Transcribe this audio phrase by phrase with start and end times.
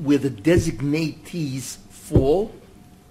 [0.00, 2.52] where the designatees fall,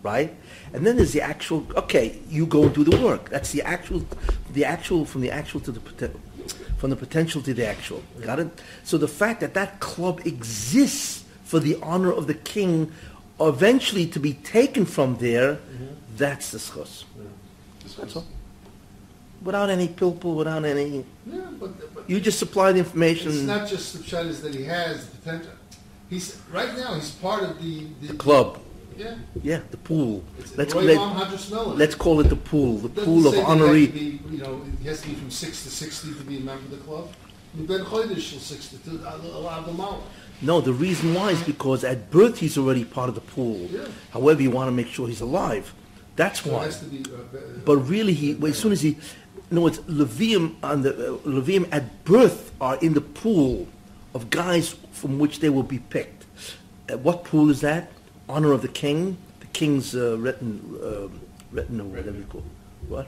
[0.04, 0.36] right?
[0.74, 1.66] And then there's the actual.
[1.76, 3.30] Okay, you go and do the work.
[3.30, 4.06] That's the actual,
[4.54, 6.20] the actual from the actual to the poten-
[6.78, 8.04] from the potential to the actual.
[8.22, 8.62] Got it?
[8.84, 12.92] So the fact that that club exists for the honor of the king,
[13.40, 15.86] eventually to be taken from there, mm-hmm.
[16.16, 17.06] that's the schos.
[17.98, 18.26] That's all.
[19.44, 21.06] Without any pilpul, without any.
[21.26, 23.32] Yeah, but, but You just supply the information.
[23.32, 25.52] it's not just the pshat that he has the potential.
[26.10, 26.96] He's right now.
[26.96, 28.60] He's part of the the, club.
[28.98, 30.24] Yeah, Yeah, the pool.
[30.40, 33.52] it's Let's Roy let, let's call it the pool, the pool of say that he
[33.52, 33.94] has to honoree.
[33.94, 36.66] be, you know, he has to be from six to sixty to be a member
[36.66, 37.08] of the club.
[37.54, 40.02] Ben Chodesh is sixty to allow them out.
[40.42, 43.58] No, the reason why is because at birth he's already part of the pool.
[43.72, 43.86] Yeah.
[44.12, 45.74] However, you want to make sure he's alive.
[46.16, 46.68] That's So why.
[46.92, 47.06] be.
[47.10, 48.98] Uh, uh, But really, he well, as soon as he,
[49.52, 53.68] no, it's Levium and the uh, Levium at birth are in the pool
[54.14, 56.26] of guys from which they will be picked.
[56.92, 57.92] Uh, what pool is that?
[58.28, 61.20] Honor of the king, the king's uh, retin, um
[61.52, 62.90] retinue, whatever you call it.
[62.90, 63.08] What?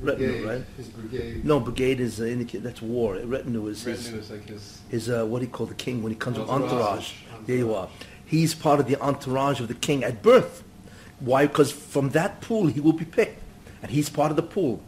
[0.00, 0.64] Retinue, brigade, right?
[0.76, 1.44] His brigade.
[1.44, 3.16] No, brigade is uh, indicate that's war.
[3.16, 4.80] Retinue is his, Retinue is like his.
[4.90, 6.70] is uh, what do you call the king when he comes with Entourage.
[6.70, 7.12] entourage.
[7.46, 7.88] There you are.
[8.24, 10.62] He's part of the entourage of the king at birth.
[11.20, 11.46] Why?
[11.46, 13.42] Because from that pool he will be picked,
[13.82, 14.80] and he's part of the pool.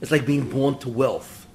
[0.00, 1.46] It's like being born to wealth.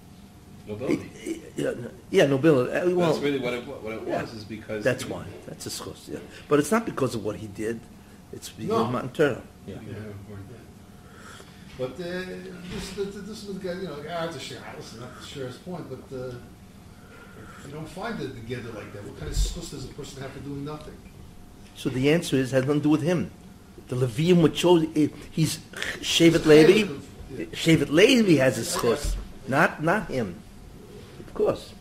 [0.68, 1.42] Nobility.
[1.56, 2.72] Yeah, no- yeah, nobility.
[2.72, 4.22] Uh, Well, That's really what it, what it yeah.
[4.22, 4.84] was, is because.
[4.84, 5.26] that's why.
[5.48, 6.20] That's a schos, yeah.
[6.48, 7.80] But it's not because of what he did.
[8.32, 8.86] It's because No.
[8.86, 9.42] of Matan Torah.
[9.66, 9.76] Yeah.
[9.88, 9.96] Yeah.
[11.78, 11.96] But uh,
[12.74, 14.58] this, this, this was the guy, you know, like, ah, it's a share.
[14.76, 16.34] Listen, not to share his point, but uh,
[17.66, 19.04] you don't find it together like that.
[19.04, 20.96] What kind of schus does a person have to do nothing?
[21.76, 23.30] So the answer is has nothing to do with him.
[23.90, 24.88] The Levium would chose.
[25.32, 25.60] He's
[26.02, 26.92] Shevet Levi.
[27.38, 27.46] Yeah.
[27.52, 29.16] Shevet Levi has a schos,
[29.48, 30.36] not not him.
[31.20, 31.74] Of course.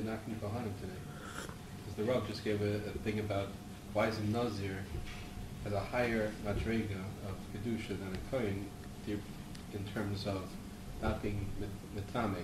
[0.00, 0.92] They're really knocking Kohanim today.
[1.78, 3.48] Because the Rav just gave a, a thing about
[3.92, 4.76] why is a Nazir
[5.64, 8.66] has a higher madrega of Kedusha than a Kohen
[9.06, 10.42] in terms of
[11.02, 12.42] not being mit- mitame,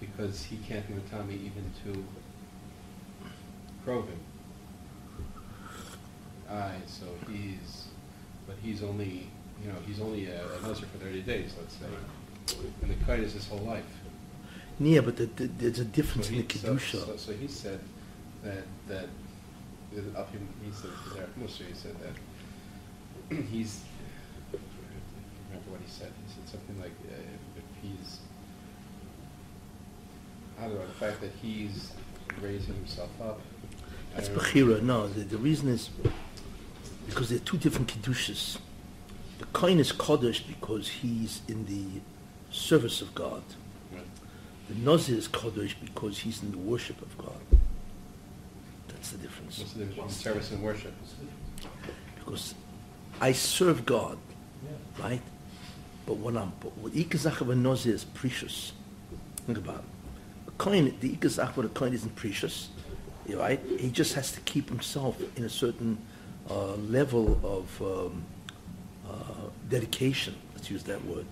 [0.00, 2.04] because he can't be mitame even to
[3.84, 4.06] Krovim.
[6.48, 7.88] Aye, so he's,
[8.46, 9.28] but he's only,
[9.62, 12.66] you know, he's only a, a for 30 days, let's say.
[12.82, 13.84] And the Kohen is his whole life.
[14.84, 17.06] Yeah, but the, the, there's a difference So in the he- so- kedusha.
[17.06, 17.80] So, so he said
[18.42, 19.06] that, that,
[19.94, 23.80] him, he said, Zarek he said that he's,
[24.48, 24.62] I don't
[25.50, 27.14] remember what he said, he said something like, uh,
[27.56, 28.18] if he's,
[30.58, 31.92] I don't know, the fact that he's
[32.40, 33.40] raising himself up.
[34.14, 34.82] That's bechira.
[34.82, 35.90] No, the, the reason is
[37.06, 38.58] because they're two different kedushas.
[39.38, 42.00] The kohen is kodesh because he's in the
[42.50, 43.42] service of God.
[44.68, 47.40] The nazir is kodesh because he's in the worship of God.
[48.88, 49.58] That's the difference.
[49.58, 50.94] What's the difference between service and worship?
[52.16, 52.54] Because
[53.20, 54.18] I serve God,
[55.00, 55.20] right?
[56.06, 58.72] But when I'm, but what ikazach of a nazir is precious.
[59.46, 59.84] Think about it.
[60.48, 62.68] A coin, the ikazach of a coin isn't precious,
[63.28, 63.60] right?
[63.78, 65.98] He just has to keep himself in a certain
[66.50, 68.24] uh, level of um,
[69.08, 70.34] uh, dedication.
[70.54, 71.26] Let's use that word,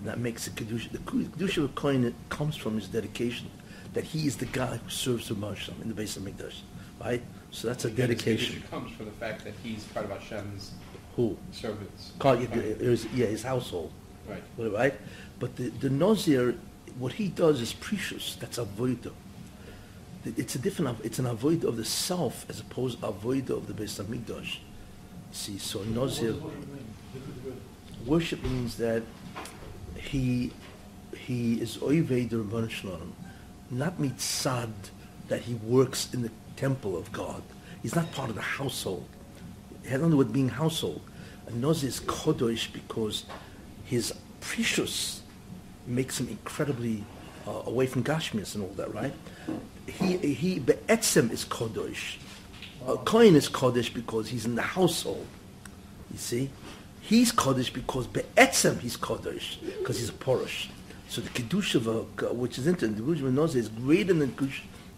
[0.00, 0.90] and that makes the kedusha.
[0.90, 3.50] The kedusha of a coin comes from his dedication,
[3.92, 6.60] that he is the guy who serves the Moshe in the base of Mikdash,
[7.04, 7.22] right?
[7.50, 8.62] So that's a Again, his dedication.
[8.62, 10.72] Kedusha comes from the fact that he's part of Hashem's
[11.16, 11.36] Who?
[11.52, 12.12] servants.
[12.18, 13.92] Call it, it yeah, his household,
[14.26, 14.42] Right.
[14.72, 14.94] right?
[15.38, 16.54] But the, the Nazir,
[16.98, 18.36] what he does is precious.
[18.36, 19.12] That's avoida.
[20.24, 20.98] It's a different.
[21.02, 24.58] It's an avoid of the self as opposed to avoid of the base of Mikdash.
[25.32, 26.34] See, so Nazir
[28.06, 29.02] worship means that
[30.00, 30.52] he
[31.16, 33.12] he is the Rebbeinu Shalom,
[33.70, 34.72] not mitzad
[35.28, 37.42] that he works in the temple of God.
[37.82, 39.06] He's not part of the household.
[39.84, 41.00] It has do with being household.
[41.46, 43.24] A Nazir is kodosh because
[43.84, 45.22] his precious
[45.86, 47.04] makes him incredibly
[47.46, 49.14] uh, away from Gashmias and all that, right?
[49.86, 52.16] He he be'etzem is kodosh.
[52.86, 55.26] A Kohen is kodesh because he's in the household.
[56.12, 56.50] You see,
[57.10, 60.68] he's kodesh because be'etzem he's kodesh because he's a porosh.
[61.08, 64.30] So the kedusha a, uh, which is into the kedusha Nazir is greater than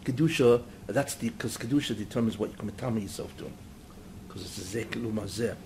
[0.04, 0.62] kedusha.
[0.88, 3.50] that's the because kedusha determines what you can metame yourself to,
[4.28, 5.56] because it's a zek.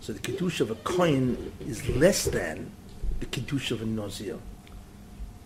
[0.00, 2.70] So the kedusha of a kohen is less than
[3.18, 4.36] the kedusha of a Nazir.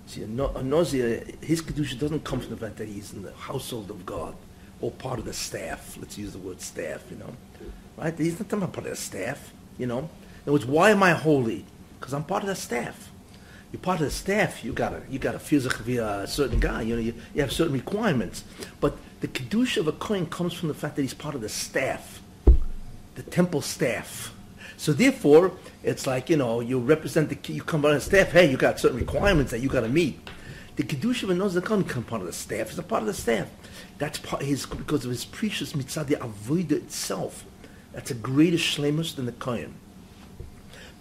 [0.06, 3.22] See, a, no, a Nazir, his kedusha doesn't come from the fact that he's in
[3.22, 4.34] the household of God
[4.82, 5.96] or part of the staff.
[5.98, 7.34] Let's use the word staff, you know.
[7.96, 8.18] Right?
[8.18, 10.10] He's not part of the staff, you know.
[10.44, 11.64] In other words, why am I holy?
[11.98, 13.12] Because I'm part of the staff.
[13.70, 14.64] you're part of the staff.
[14.64, 16.82] You gotta you gotta physically be a certain guy.
[16.82, 18.42] You know, you, you have certain requirements.
[18.80, 21.48] But the kedusha of a kohen comes from the fact that he's part of the
[21.48, 22.20] staff,
[23.14, 24.34] the temple staff.
[24.76, 25.52] So therefore,
[25.84, 28.32] it's like you know you represent the you come on the staff.
[28.32, 30.28] Hey, you got certain requirements that you got to meet.
[30.74, 32.70] The kedusha of a nozir kohen come part of the staff.
[32.70, 33.48] He's a part of the staff.
[33.98, 37.44] That's part his because of his precious mitzvah the avodah itself.
[37.92, 39.74] That's a greater shlemus than the kohen.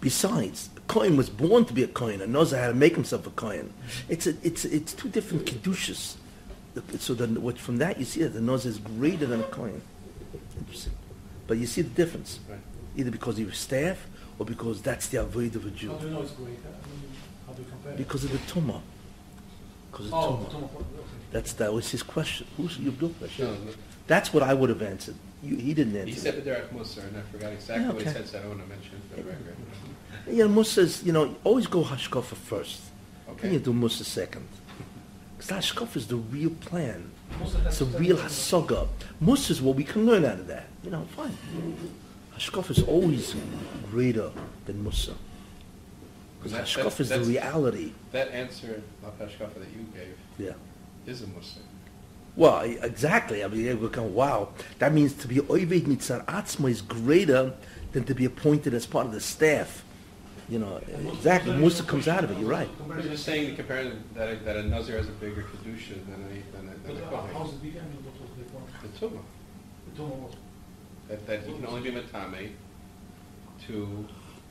[0.01, 3.27] Besides, a Kohen was born to be a Kohen, and knows how to make himself
[3.27, 3.71] a Kohen.
[4.09, 6.15] It's a, it's it's two different kedushas.
[6.99, 9.81] So then, what from that you see that the Noza is greater than a Kohen.
[10.57, 10.93] Interesting,
[11.47, 12.59] but you see the difference, Right.
[12.97, 14.07] either because he was staff
[14.39, 16.47] or because that's the avoid of a Jew, How do you know it's great?
[16.47, 17.11] I mean,
[17.45, 17.93] how do you compare?
[17.97, 18.81] because of the tumah.
[19.91, 20.51] Because of Oh, tumah.
[20.51, 20.85] Tom, okay.
[21.31, 22.47] That's that was his question.
[22.57, 23.45] Who's your blue question?
[23.45, 23.71] No, no.
[24.07, 25.15] That's what I would have answered.
[25.43, 26.07] You, he didn't answer.
[26.07, 26.21] He that.
[26.21, 28.49] said the Derek Musar, and I forgot exactly Yeah, what he said, so I don't
[28.57, 29.55] want to mention it for the record.
[30.27, 32.81] You know, Musa says, you know, always go Hashkafa first.
[33.41, 34.47] Then you do Musa second.
[35.37, 37.09] Because Hashkafa is the real plan.
[37.41, 38.87] Of It's a real hasaga.
[39.19, 40.67] Musa is what we can learn out of that.
[40.83, 41.35] You know, fine.
[42.37, 43.35] Hashkafa is always
[43.89, 44.29] greater
[44.65, 45.15] than Musa.
[46.43, 47.91] Because that's- is the reality.
[48.11, 50.53] That answer, Lapashkafa, that you gave, Yeah.
[51.05, 51.59] is a Musar.
[52.35, 53.43] Well, exactly.
[53.43, 54.49] I mean, would come, wow.
[54.79, 57.53] That means to be Oived Mitzar Atzma is greater
[57.91, 59.83] than to be appointed as part of the staff.
[60.51, 60.81] You know,
[61.13, 61.55] exactly.
[61.55, 62.37] Musa comes out of it.
[62.37, 62.67] You're right.
[62.91, 65.95] I was just saying to compare that a, that a Nazir has a bigger kedusha
[66.07, 67.77] than a than a, than a uh, how's it big?
[67.77, 68.67] I mean, what was the point?
[68.83, 69.23] The tumah
[69.93, 70.35] The Tom was.
[71.07, 72.49] that that he can only be matame
[73.65, 74.05] to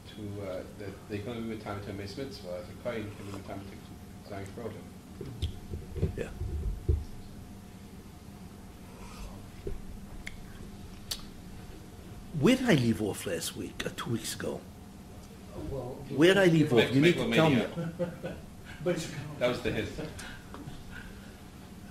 [0.08, 2.62] to uh, that they can only be matame to a meis mitzvah.
[2.62, 4.87] As a kohen can be matame to zayin krobim.
[6.17, 6.29] Yeah.
[12.38, 14.62] Where did I leave off last week, or two weeks ago?
[15.71, 16.95] Well, Where did I leave off?
[16.95, 17.57] You need to tell me.
[17.57, 17.69] Megalomania.
[18.85, 19.19] Basically.
[19.39, 19.87] That was the hit.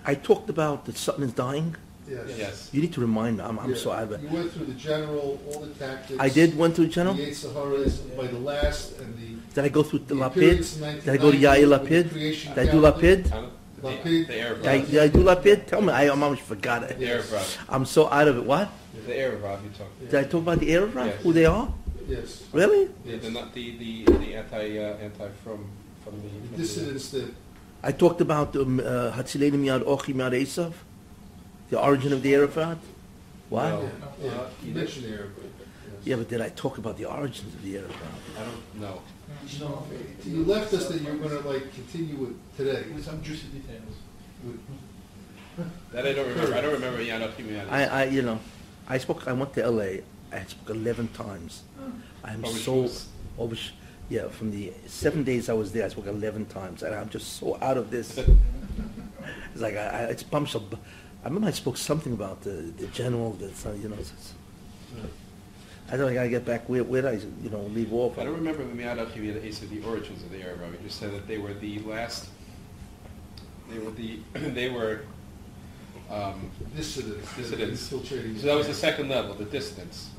[0.06, 1.76] I talked about that something is dying.
[2.08, 2.30] Yes.
[2.38, 2.70] Yes.
[2.74, 3.44] You need to remind me.
[3.44, 3.76] I'm, I'm Yeah.
[3.78, 4.22] so out of it.
[4.22, 6.20] You went through the general, all the tactics.
[6.20, 7.14] I did went through the channel.
[7.14, 9.54] The eight Saharas, by the last, and the.
[9.54, 10.28] Did I go through the the Lapid?
[10.38, 12.12] appearance in Did I go to 1990 Yair with the Lapid?
[12.12, 12.98] creation Did I do calendar.
[13.00, 13.30] Lapid?
[13.30, 13.52] Kind of
[13.82, 14.28] The, Lapid.
[14.28, 15.66] the Arab Did I, did I do Lapid?
[15.68, 15.94] Tell me.
[15.94, 16.98] I almost forgot it.
[16.98, 17.58] The Erev Rav.
[17.70, 18.44] I'm so out of it.
[18.44, 18.70] What?
[19.06, 20.00] The Erev Rav you talked.
[20.00, 20.96] Did I talk about the Arab?
[20.96, 21.22] Yes.
[21.22, 21.72] Who they are?
[22.10, 22.44] Yes.
[22.52, 22.90] Really?
[23.06, 25.70] The, the, not the, the, the anti, uh, anti from,
[26.04, 26.30] from the.
[26.30, 27.34] from The the- dissidents that,
[27.82, 30.74] I talked about um, uh, Hatzilei Miyad Ochi Miyad Esav,
[31.70, 32.78] the origin of the Erev Rav.
[33.50, 33.70] What?
[33.70, 33.82] No.
[33.82, 33.90] yeah,
[34.26, 35.32] yeah, Uh, you you mentioned the Arab.
[35.38, 35.46] yes.
[36.04, 38.38] Yeah, but did I talk about the origins of the Erev Rav?
[38.38, 39.02] I don't know.
[39.62, 39.84] No,
[40.26, 42.84] You left us that you were gonna like continue with today.
[42.94, 43.96] with some juicy details.
[44.44, 44.60] with-
[45.94, 46.56] That I don't remember.
[46.56, 47.72] I don't remember Yana Pimiyanis.
[47.72, 48.40] I, I, you know,
[48.88, 49.26] I spoke.
[49.28, 50.04] I went to L.A.
[50.32, 51.64] I spoke eleven times.
[52.24, 53.72] I'm Over so shoes?
[54.10, 57.38] Yeah, from the seven days I was there, I spoke eleven times, and I'm just
[57.38, 58.20] so out of this.
[59.54, 60.74] It's like I, I it's bumps up.
[61.24, 63.34] I remember I spoke something about the, the general.
[63.34, 63.96] That's uh, you know.
[64.00, 64.34] It's,
[65.92, 66.08] I don't.
[66.08, 68.18] Think I get back where where did I you know leave off.
[68.18, 70.72] I don't remember Miyad Achiviyad Ace of the origins of the Erev Rav.
[70.72, 72.30] He just said that they were the last.
[73.70, 74.20] They were the.
[74.34, 75.02] they were.
[76.10, 77.36] Um, Dissidents.
[77.36, 77.82] Dissidents.
[77.82, 77.98] So
[78.48, 80.10] that was the second level, the distance.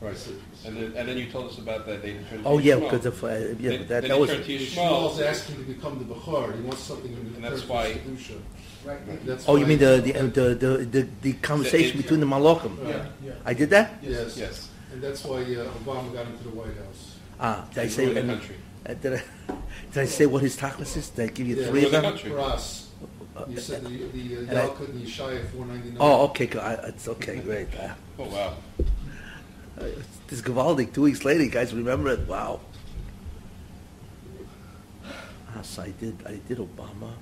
[0.00, 0.12] Right.
[0.14, 0.64] Dissidents.
[0.64, 2.42] And then, and then you told us about that they turned.
[2.46, 2.80] Oh yeah, Yishmael.
[2.90, 5.26] because of uh, yeah, Then- but that, then that he was turned to Yishmael's Yishmael.
[5.26, 6.54] asking to become the Bukhar.
[6.56, 8.40] He wants something in And that's why- for Kedusha.
[8.84, 9.26] Right.
[9.26, 12.26] That's Oh, you why- mean the the the the, the, the conversation it- between the
[12.26, 12.78] Malachim?
[12.86, 13.32] Yeah, yeah.
[13.44, 13.94] I did that.
[14.02, 14.36] Yes.
[14.36, 14.68] Yes.
[14.92, 17.16] And that's why uh, Obama got into the White House.
[17.40, 18.02] Ah, did I He say?
[18.06, 18.56] ruined the and- country.
[18.86, 19.22] uh, did I
[19.92, 21.10] did I say what his tachlis is?
[21.10, 22.10] Did I give you Yeah, three of the them?
[22.12, 22.30] country.
[22.30, 22.84] For us.
[23.36, 25.96] Uh, You said the, the uh, and I- Yalkut and Yeshaya 499.
[26.00, 26.60] Oh, okay, good.
[26.62, 27.68] I, it's okay, great.
[27.78, 28.54] Uh, Oh wow.
[30.28, 32.26] This Gavaldi, two weeks later, you guys remember it?
[32.26, 32.60] Wow.
[35.56, 36.16] Ah, so I did.
[36.26, 37.12] I did Obama.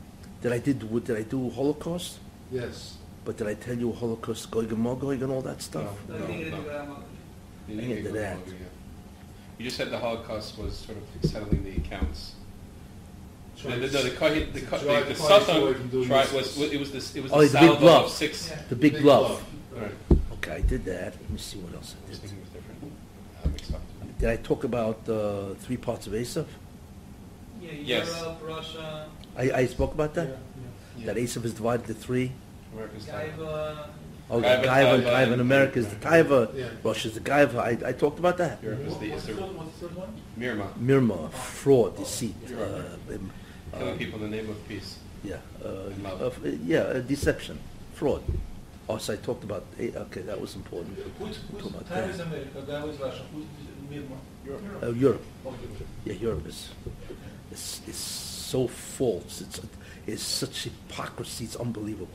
[0.42, 0.82] Did I did?
[0.90, 2.18] what- Did I do Holocaust?
[2.50, 2.96] Yes.
[3.25, 5.96] But did I tell you Holocaust, Goig and and all that stuff?
[6.08, 6.28] No, no, no.
[6.28, 8.38] You I didn't didn't get do that.
[9.58, 12.34] You just said the Holocaust was sort of settling the accounts.
[13.64, 16.08] No, the, the, the, to Co- drive the, the the Kohen away Sultan from doing
[16.08, 18.04] tried, was, it was this, it was Oh, the the big salvo glove.
[18.04, 18.50] of six.
[18.50, 18.62] Yeah.
[18.68, 19.42] The big glove.
[19.75, 19.92] Right.
[20.46, 21.14] Okay, I did that.
[21.20, 22.20] Let me see what else I I did.
[22.20, 22.92] thinking it different.
[23.44, 23.80] I mixed up.
[24.18, 26.46] Did I talk about uh, three parts of Esav?
[27.60, 28.06] Yeah, Yes.
[28.20, 30.28] Europe, Russia, I, I spoke about that.
[30.98, 32.30] Yeah, That Esav is divided into three.
[32.72, 33.30] America's time.
[33.38, 33.88] Gaiva,
[34.28, 36.68] Oh, Gaiva, Gaiva, Taiva, Gaiva, in and- America is the Taiva, Yeah.
[36.84, 37.58] Russia's the Gaiva.
[37.58, 38.62] I, I talked about that.
[38.62, 40.12] Europe is the, is the the third- what's the third one?
[40.38, 42.34] Mirma, Mirma, fraud, deceit.
[42.52, 43.30] Uh, um,
[43.72, 44.98] killing uh, people in the name of peace.
[45.24, 46.44] Yeah, uh, love.
[46.44, 47.58] uh, yeah, uh, deception,
[47.94, 48.22] fraud.
[48.88, 50.97] Also, I talked about, eh, okay, that was important.
[51.19, 52.11] Who's, about that.
[52.11, 53.45] is America, Guy is Russia, who's
[53.90, 54.16] Mirma?
[54.45, 54.83] Europe.
[54.83, 55.59] Uh, Europe, Okay.
[56.05, 56.69] yeah, Europe is,
[57.50, 59.40] is, is so false.
[59.40, 59.61] It's,
[60.07, 61.45] it's such hypocrisy.
[61.45, 62.09] It's unbelievable.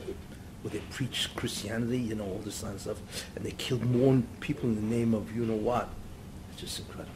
[0.62, 2.98] Where they preach Christianity, you know, all this kind of stuff,
[3.36, 5.88] and they killed more people in the name of you know what.
[6.52, 7.10] It's just incredible.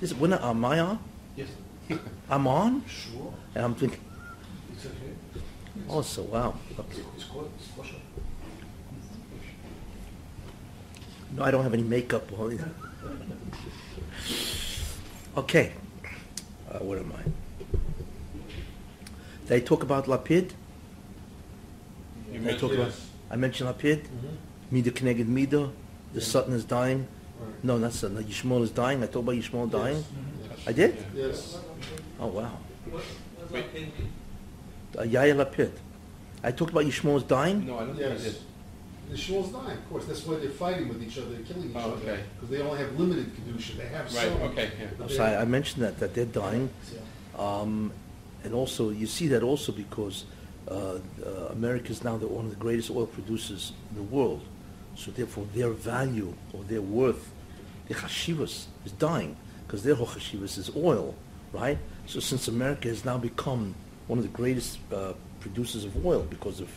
[0.00, 0.98] This, when am I on?
[1.36, 1.48] Yes.
[2.30, 3.34] I'm on, Sure.
[3.54, 4.00] and I'm thinking,
[4.72, 5.42] It's okay.
[5.88, 6.54] oh, so wow.
[6.78, 7.02] Okay.
[7.16, 7.68] It's called, it's
[11.32, 12.58] No, I don't have any makeup on.
[15.36, 15.72] Okay.
[16.70, 17.22] Uh, where am I?
[19.48, 20.50] Did I talk about Lapid?
[22.32, 22.86] You I talk mentioned, about?
[22.88, 23.06] Yes.
[23.30, 23.98] I mentioned Lapid.
[24.02, 24.36] Mm-hmm.
[24.70, 25.70] Mida Keneged Mida.
[26.12, 26.26] The Yeah.
[26.26, 27.06] Sutton is dying.
[27.40, 27.64] Right.
[27.64, 28.22] No, not Sutton.
[28.24, 29.02] Yishmael is dying.
[29.02, 30.04] I talked about Yishmael dying.
[30.48, 30.58] Yes.
[30.66, 30.96] I did?
[31.14, 31.26] Yeah.
[31.26, 31.58] Yes.
[32.18, 32.50] Oh wow.
[32.90, 33.02] What,
[33.38, 33.72] what's Wait.
[33.72, 33.92] that in?
[34.98, 35.70] Uh, Yair Lapid.
[36.42, 37.66] I talked about Yishmael is dying.
[37.66, 38.22] No, I don't think I Yes.
[38.24, 38.36] did.
[39.10, 40.04] The Shmuel's dying, of course.
[40.06, 41.96] That's why they're fighting with each other, killing each Oh, other.
[42.02, 42.20] okay.
[42.36, 43.76] Because they only have limited kedusha.
[43.76, 44.42] They have Right, some.
[44.42, 44.86] okay, yeah.
[44.96, 46.70] but I'm they- sorry, I mentioned that that they're dying.
[46.94, 47.00] Yeah.
[47.60, 47.92] Um,
[48.44, 50.24] and also, you see that also because
[50.68, 50.98] uh, uh,
[51.50, 54.42] America is now the, one of the greatest oil producers in the world.
[54.94, 57.30] So therefore, their value or their worth,
[57.88, 59.36] their chashivas, is dying
[59.66, 61.14] because their whole chashivas is oil,
[61.52, 61.78] right?
[62.06, 63.74] So since America has now become
[64.06, 66.68] one of the greatest uh, producers of oil because of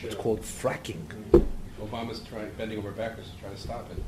[0.00, 0.22] what's Sure.
[0.22, 1.00] called fracking.
[1.80, 4.02] Obama's trying, bending over backwards to try to stop it.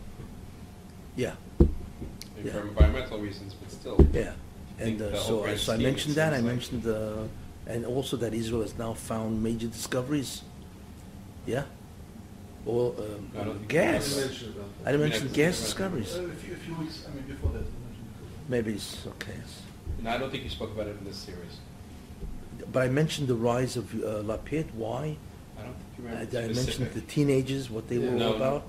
[1.17, 2.53] Yeah, Maybe Yeah.
[2.53, 3.99] for environmental reasons, but still.
[4.13, 4.33] yeah.
[4.79, 6.33] And uh, so, grand so I mentioned that.
[6.33, 7.25] I mentioned, uh,
[7.67, 10.43] and also that Israel has now found major discoveries.
[11.47, 11.65] Yeah.
[12.67, 14.17] Oil, I don't um, think I didn't gas.
[14.17, 14.85] mention about I that.
[14.85, 16.15] didn't I mean, mention I- gas discoveries.
[16.17, 18.49] Uh, A few, a few weeks, I mean, before that, you mentioned before.
[18.49, 19.39] Maybe it's okay.
[20.03, 21.59] No, I don't think you spoke about it in this series.
[22.73, 24.67] But I mentioned the rise of uh, Lapid.
[24.75, 25.17] Why?
[25.59, 27.09] I don't think you I, remember I mentioned the specific.
[27.09, 28.29] teenagers, what they were No.
[28.29, 28.63] all about.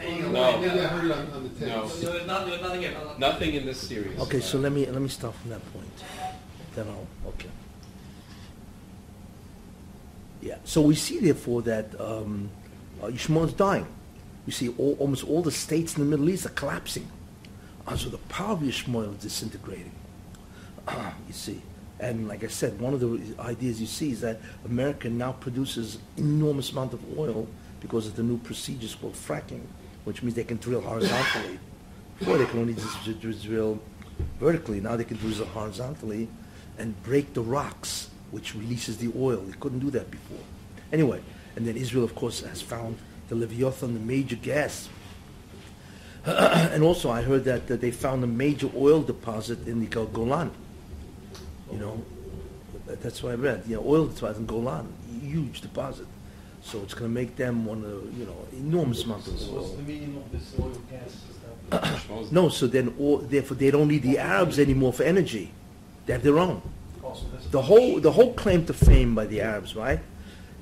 [0.00, 0.60] No.
[0.60, 1.68] Maybe I heard it on, on the tape.
[1.68, 1.86] No.
[1.86, 3.18] There was not, there nothing else.
[3.18, 4.18] Nothing in this series.
[4.18, 5.86] Okay, so Uh, let me let me start from that point.
[6.74, 7.48] Then I'll okay.
[10.40, 10.56] Yeah.
[10.64, 12.50] So we see therefore that um,
[13.00, 13.86] uh, Yishmael is dying.
[14.46, 17.06] You see, all, almost all the states in the Middle East are collapsing.
[17.86, 19.92] Uh, so the power of Yishmael is disintegrating.
[21.28, 21.62] you see,
[22.02, 25.98] and like I said, one of the ideas you see is that America now produces
[26.16, 27.46] enormous amount of oil
[27.80, 29.62] because of the new procedures called fracking,
[30.04, 31.60] which means they can drill horizontally.
[32.18, 33.80] Before they can only just dr- dr- drill
[34.40, 34.80] vertically.
[34.80, 36.28] Now they can drill horizontally
[36.76, 39.38] and break the rocks, which releases the oil.
[39.38, 40.44] They couldn't do that before.
[40.92, 41.20] Anyway,
[41.54, 44.88] and then Israel, of course, has found the Leviathan, the major gas.
[46.24, 50.50] and also, I heard that, that they found a major oil deposit in the Golan.
[51.72, 52.02] You know,
[52.86, 53.64] that's what I read.
[53.66, 56.06] You know, oil deposit in Golan, huge deposit.
[56.62, 59.70] So it's going to make them one of you know enormous amount of So what's
[59.70, 59.76] oil.
[59.76, 61.16] the meaning of this oil gas
[62.30, 65.50] No, so then all, therefore they don't need the Arabs anymore for energy.
[66.06, 66.62] They have their own.
[67.50, 70.00] The whole the whole claim to fame by the Arabs, right?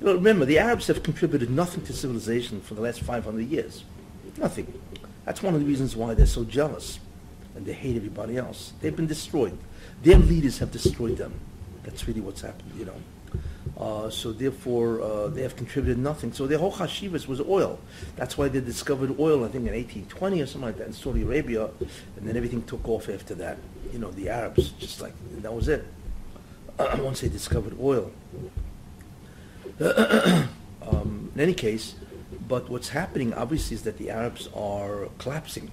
[0.00, 3.85] You know, remember the Arabs have contributed nothing to civilization for the last 500 years.
[4.38, 4.73] Nothing.
[5.26, 6.99] That's one of the reasons why they're so jealous
[7.55, 8.73] and they hate everybody else.
[8.81, 9.57] They've been destroyed.
[10.02, 11.35] Their leaders have destroyed them.
[11.83, 12.95] That's really what's happened, you know.
[13.76, 16.33] Uh, so therefore, uh, they have contributed nothing.
[16.33, 17.78] So their whole chashivas was oil.
[18.16, 21.23] That's why they discovered oil, I think, in 1820 or something like that in Saudi
[21.23, 21.71] Arabia,
[22.16, 23.59] and then everything took off after that.
[23.92, 25.87] You know, the Arabs, just like, that was it.
[26.78, 28.11] Once they discovered oil.
[29.80, 31.95] um, in any case,
[32.47, 35.71] but what's happening, obviously, is that the Arabs are collapsing,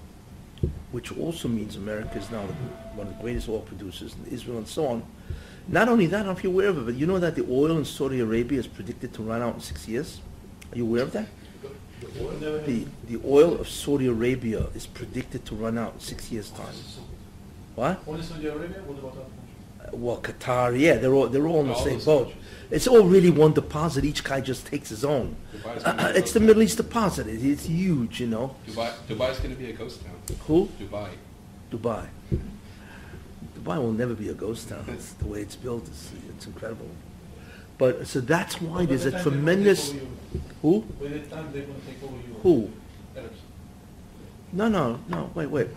[0.92, 2.42] which also means America is now
[2.94, 5.02] one of the greatest oil producers in Israel and so on.
[5.68, 7.34] Not only that, I don't know if you're aware of it, but you know that
[7.34, 10.20] the oil in Saudi Arabia is predicted to run out in six years?
[10.72, 11.26] Are you aware of that?
[12.40, 16.74] The, the oil of Saudi Arabia is predicted to run out in six years' time.
[17.74, 18.00] What?
[18.06, 19.24] Only Saudi Arabia, what about?
[19.24, 19.47] Uh,
[19.92, 22.24] Well, Qatar, yeah, they're all, they're all in the All same boat.
[22.28, 22.44] countries.
[22.70, 24.04] It's all really one deposit.
[24.04, 25.36] Each guy just takes his own.
[25.64, 26.62] Uh, gonna uh, be a it's the ghost Middle.
[26.62, 27.26] East deposit.
[27.26, 28.54] It, it's huge, you know.
[28.66, 30.14] Dubai, Dubai's going to be a ghost town.
[30.46, 30.68] Who?
[30.78, 31.08] Dubai.
[31.72, 32.06] Dubai.
[33.58, 34.84] Dubai will never be a ghost town.
[34.88, 35.86] It's the way it's built.
[35.88, 36.88] It's, it's incredible.
[37.78, 39.90] But so that's why By there's the a time they wanna tremendous.
[39.90, 40.04] take over
[40.34, 40.80] you- Who?
[41.00, 42.34] By the time they want to take over you.
[42.42, 42.70] Who?
[43.16, 43.38] Arabs.
[44.52, 45.30] No, no, no.
[45.34, 45.68] Wait, wait.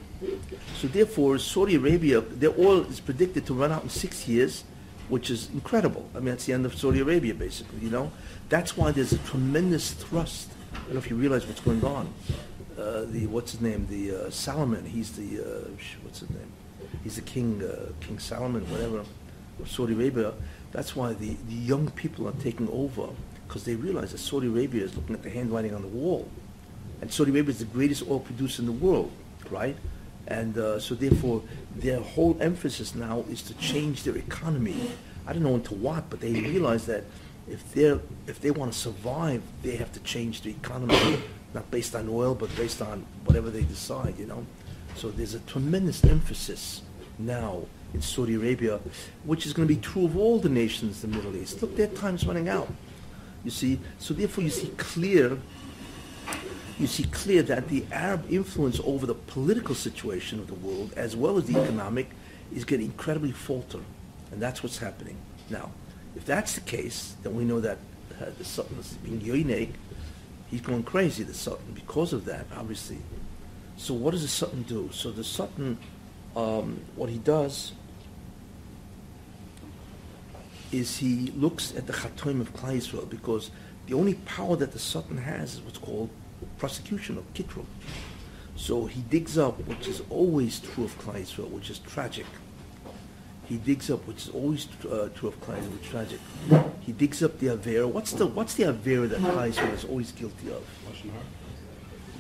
[0.78, 4.64] So therefore, Saudi Arabia, their oil is predicted to run out in six years,
[5.10, 6.08] which is incredible.
[6.16, 7.80] I mean, that's the end of Saudi Arabia, basically.
[7.80, 8.12] You know,
[8.50, 10.52] that's why there's a tremendous thrust.
[10.74, 12.14] I don't know if you realize what's going on.
[12.78, 13.88] Uh, the what's his name?
[13.90, 14.86] The uh, Salomon.
[14.86, 15.70] He's the uh,
[16.04, 16.52] what's his name?
[17.04, 20.34] He's the king, uh, King Salomon, whatever, of Saudi Arabia.
[20.72, 23.10] That's why the, the young people are taking over
[23.48, 26.30] because they realize that Saudi Arabia is looking at the handwriting on the wall.
[27.02, 29.12] And Saudi Arabia is the greatest oil producer in the world,
[29.50, 29.76] right?
[30.28, 31.42] And uh, so therefore,
[31.76, 34.92] their whole emphasis now is to change their economy.
[35.26, 37.04] I don't know into what, but they realize that
[37.48, 41.20] if they're if they want to survive, they have to change the economy,
[41.54, 44.18] not based on oil, but based on whatever they decide.
[44.18, 44.46] You know,
[44.96, 46.82] so there's a tremendous emphasis
[47.18, 48.80] now in Saudi Arabia,
[49.26, 51.62] which is going to be true of all the nations in the Middle East.
[51.62, 52.72] Look, their time's running out.
[53.44, 55.38] You see, so therefore you see clear
[56.82, 61.16] you see clear that the Arab influence over the political situation of the world, as
[61.16, 62.10] well as the economic,
[62.54, 63.80] is getting incredibly falter.
[64.32, 65.18] And that's what's happening.
[65.50, 65.72] Now,
[66.16, 67.78] if that's the case, then we know that
[68.20, 69.70] uh, the Sultan is being yoinek,
[70.50, 72.98] he's going crazy, the Sultan, because of that, obviously.
[73.78, 74.90] So what does the Sultan do?
[74.92, 75.78] So the Sultan,
[76.36, 77.74] um, what he does
[80.72, 83.52] is he looks at the Chatoim of Klal because
[83.88, 86.10] the only power that the Sultan has is what's called
[86.62, 87.66] prosecution of kitrum.
[88.56, 92.28] So he digs up, which is always true of Klal which is tragic.
[93.50, 96.20] He digs up, which is always uh, true of Klal which is tragic.
[96.82, 97.88] He digs up the Avera.
[97.88, 100.64] What's the what's the Avera that Klal is always guilty of?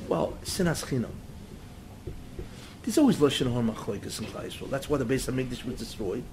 [0.10, 1.14] Well, sinas chinam.
[2.82, 6.24] There's always lashon hara machlokes in Klal That's why the Beis Hamikdash was destroyed,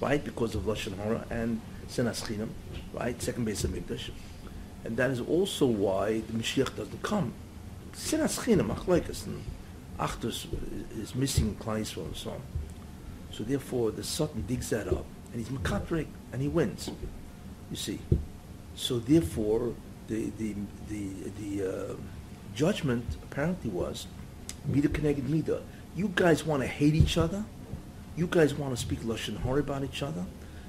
[0.00, 0.22] right?
[0.22, 2.50] Because of lashon hara and sinas chinam,
[2.94, 3.20] right?
[3.20, 4.10] Second Beis Hamikdash,
[4.84, 7.34] and that is also why the Mashiach doesn't come.
[7.92, 9.42] Sinas chinam machlokes and
[9.98, 10.46] achdus
[10.98, 12.40] is missing Yisrael and so.
[13.30, 16.90] So therefore, the Sultan digs that up, and he's makatrik, and he wins.
[17.70, 17.98] You see.
[18.74, 19.74] So therefore,
[20.06, 20.54] the the
[20.88, 21.94] the the uh,
[22.54, 24.06] judgment apparently was
[24.64, 25.62] mida connected mida.
[25.94, 27.44] You guys want to hate each other.
[28.16, 30.24] You guys want to speak lashon hara about each other.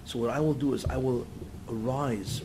[0.05, 1.25] So what I will do is I will
[1.69, 2.41] arise,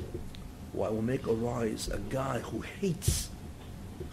[0.77, 3.31] or I will make arise a guy who hates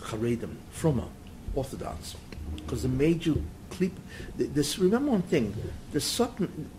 [0.02, 1.08] Haredim, Froma,
[1.56, 2.16] Orthodox,
[2.56, 3.36] because the major
[3.70, 3.94] clip.
[4.38, 5.56] This remember one thing:
[5.92, 6.70] the Sultan,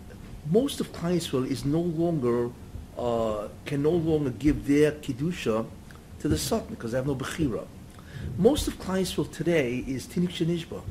[0.49, 2.49] most of Klal Yisrael is no longer
[2.97, 5.65] uh, can no longer give their kedusha
[6.19, 7.65] to the Sultan because they have no bechira.
[8.37, 10.81] Most of Klal Yisrael today is tinik shenishba.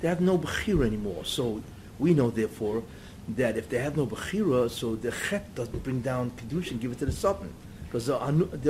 [0.00, 1.24] They have no bechira anymore.
[1.24, 1.62] So
[1.98, 2.82] we know, therefore,
[3.28, 6.92] that if they have no bechira, so the chet doesn't bring down kedusha and give
[6.92, 7.52] it to the Sultan
[7.84, 8.18] because they're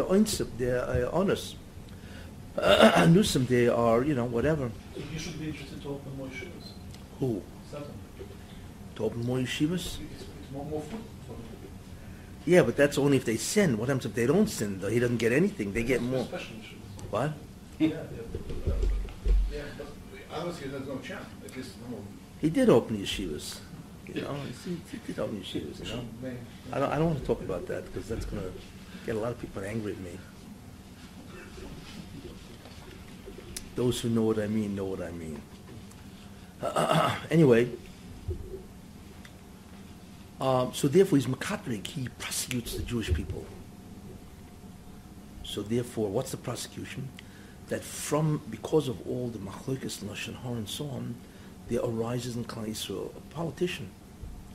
[0.05, 1.57] they're they're uh, honest.
[2.59, 4.71] Uh, Anusim, they are, you know, whatever.
[4.95, 6.69] So you should be interested to open more yeshivas.
[7.21, 7.43] Who?
[7.71, 7.87] Certain.
[8.97, 9.73] To open more yeshivas?
[9.73, 11.43] It's, it's more, more food for them.
[12.47, 13.79] Yeah, but that's only if they sin.
[13.79, 14.79] What happens if they don't sin?
[14.81, 15.73] Though he doesn't get anything.
[15.73, 16.25] They get more.
[16.25, 16.57] Special.
[17.11, 17.33] What?
[17.81, 18.73] Yeah, yeah.
[19.53, 19.89] Yeah, but
[20.33, 21.99] obviously there's no chance, I guess, no.
[22.41, 23.59] He did open yeshivas.
[24.07, 25.85] You know, he, he did open yeshivas.
[25.85, 26.37] You know,
[26.73, 26.93] I don't.
[26.93, 28.53] I don't want to talk about that because that's going to
[29.07, 30.17] get a lot of people angry at me.
[33.75, 35.41] Those who know what I mean know what I mean.
[37.31, 37.69] anyway,
[40.41, 41.87] um, so therefore he's Makatrik.
[41.87, 43.45] He prosecutes the Jewish people.
[45.43, 47.09] So therefore, what's the prosecution?
[47.69, 51.15] That from because of all the machlokes and lashon hara and so on,
[51.69, 53.91] there arises in Klal Yisrael a politician,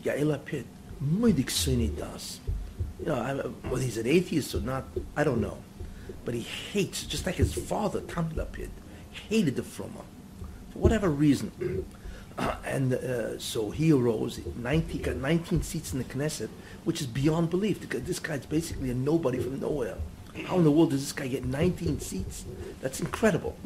[0.04, 0.66] Yair Lapid,
[1.04, 2.40] moedik soni das.
[3.00, 3.34] You know, I,
[3.70, 5.58] whether he's an atheist or not, I don't know,
[6.26, 8.70] but he hates, just like his father, Tam Lapid,
[9.12, 10.04] hated the Froma
[10.72, 11.86] for whatever reason.
[12.66, 16.48] And uh, so he arose, 19, got 19 seats in the Knesset,
[16.86, 17.82] which is beyond belief.
[17.82, 19.98] because This guy's basically a nobody from nowhere.
[20.46, 22.46] How in the world does this guy get 19 seats?
[22.80, 23.58] That's incredible.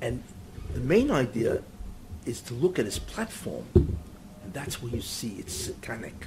[0.00, 0.24] And
[0.74, 1.62] the main idea
[2.26, 6.26] is to look at his platform, and that's where you see it's satanic.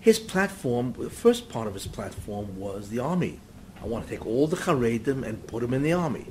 [0.00, 3.40] His platform, the first part of his platform was the army.
[3.82, 6.26] I want to take all the Haredim and put them in the army.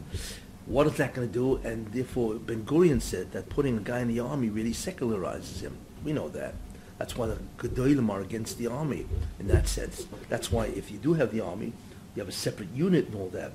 [0.68, 1.58] What is that going to do?
[1.68, 5.76] And therefore, Ben Gurion said that putting a guy in the army really secularizes him.
[6.06, 6.56] We know that.
[6.98, 9.06] That's why the Gedolim are against the army
[9.40, 10.06] in that sense.
[10.30, 11.74] That's why if you do have the army,
[12.16, 13.52] you have a separate unit and all that,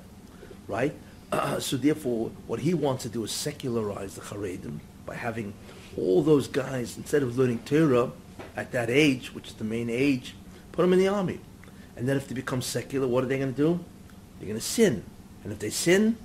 [0.67, 0.93] right?
[1.31, 5.53] Uh, so therefore, what he wants to do is secularize the Haredim by having
[5.97, 8.11] all those guys, instead of learning Torah
[8.55, 10.35] at that age, which is the main age,
[10.71, 11.39] put them in the army.
[11.97, 13.83] And then if they become secular, what are they going to do?
[14.39, 15.03] They're going to sin.
[15.43, 16.15] And if they sin,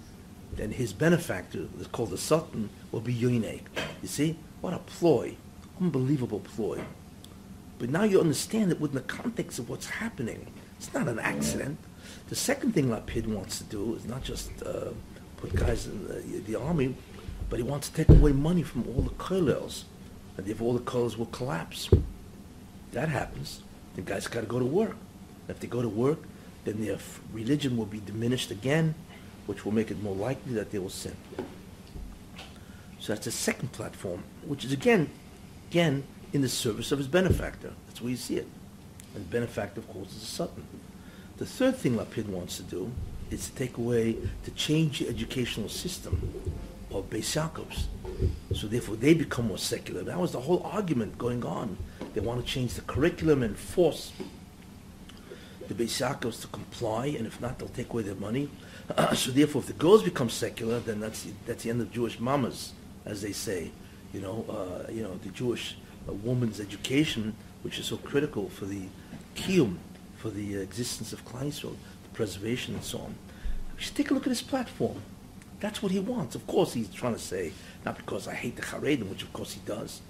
[0.52, 3.62] then his benefactor, called the Sultan, will be Yunek.
[4.02, 4.37] You see?
[4.61, 5.37] What a ploy.
[5.80, 6.85] Unbelievable ploy.
[7.78, 10.52] But now you understand it within the context of what's happening.
[10.78, 11.78] It's not an accident.
[12.28, 14.90] The second thing Lapid wants to do is not just uh,
[15.38, 16.94] put guys in the, the, army,
[17.48, 19.85] but he wants to take away money from all the kollels.
[20.37, 21.90] And if all the kollels will collapse.
[22.92, 23.62] That happens.
[23.96, 24.96] The guys got to go to work.
[25.48, 26.20] If they go to work,
[26.64, 26.98] then their
[27.33, 28.94] religion will be diminished again,
[29.46, 31.16] which will make it more likely that they will sin.
[33.00, 35.11] So that's the second platform, which is again,
[35.70, 37.72] again, in the service of his benefactor.
[37.87, 38.46] That's where you see it.
[39.14, 40.64] And benefactor, of course, is a Sutton.
[41.38, 42.92] The third thing Lapid wants to do
[43.31, 46.33] is to take away, to change the educational system
[46.92, 47.88] of Beis Yaakov's.
[48.55, 50.02] So therefore, they become more secular.
[50.02, 51.76] That was the whole argument going on.
[52.14, 54.12] They want to change the curriculum and force
[55.68, 58.48] the Beis Yaakov's to comply, and if not, they'll take away their money.
[59.14, 62.72] so therefore, if the girls become secular, then that's that's the end of Jewish mamas,
[63.05, 63.70] as they say.
[64.12, 65.77] You know, uh, you know, the Jewish
[66.09, 68.83] uh, woman's education, which is so critical for the
[69.35, 69.77] kiyum,
[70.16, 73.14] for the existence of Klal the preservation and so on.
[73.77, 75.03] Just take a look at his platform.
[75.61, 76.35] That's what he wants.
[76.35, 77.53] Of course, he's trying to say,
[77.85, 80.01] not because I hate the Haredim, which of course he does,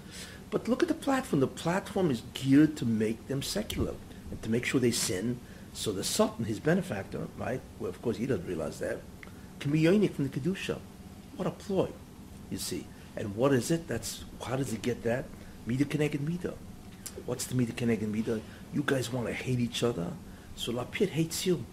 [0.49, 1.39] but look at the platform.
[1.39, 3.93] The platform is geared to make them secular
[4.33, 5.39] and to make sure they sin.
[5.73, 8.97] So the Sultan, his benefactor, right, well, of course he doesn't realize that,
[9.59, 10.79] can be yonik from the Kedusha.
[11.35, 11.89] What a ploy,
[12.49, 12.87] you see.
[13.15, 13.87] And what is it?
[13.87, 15.25] That's, how does he get that?
[15.67, 16.55] Mida Keneged Mida.
[17.27, 18.41] What's the Mida Keneged Mida?
[18.73, 20.13] You guys want to hate each other,
[20.55, 21.63] so Lapid hates you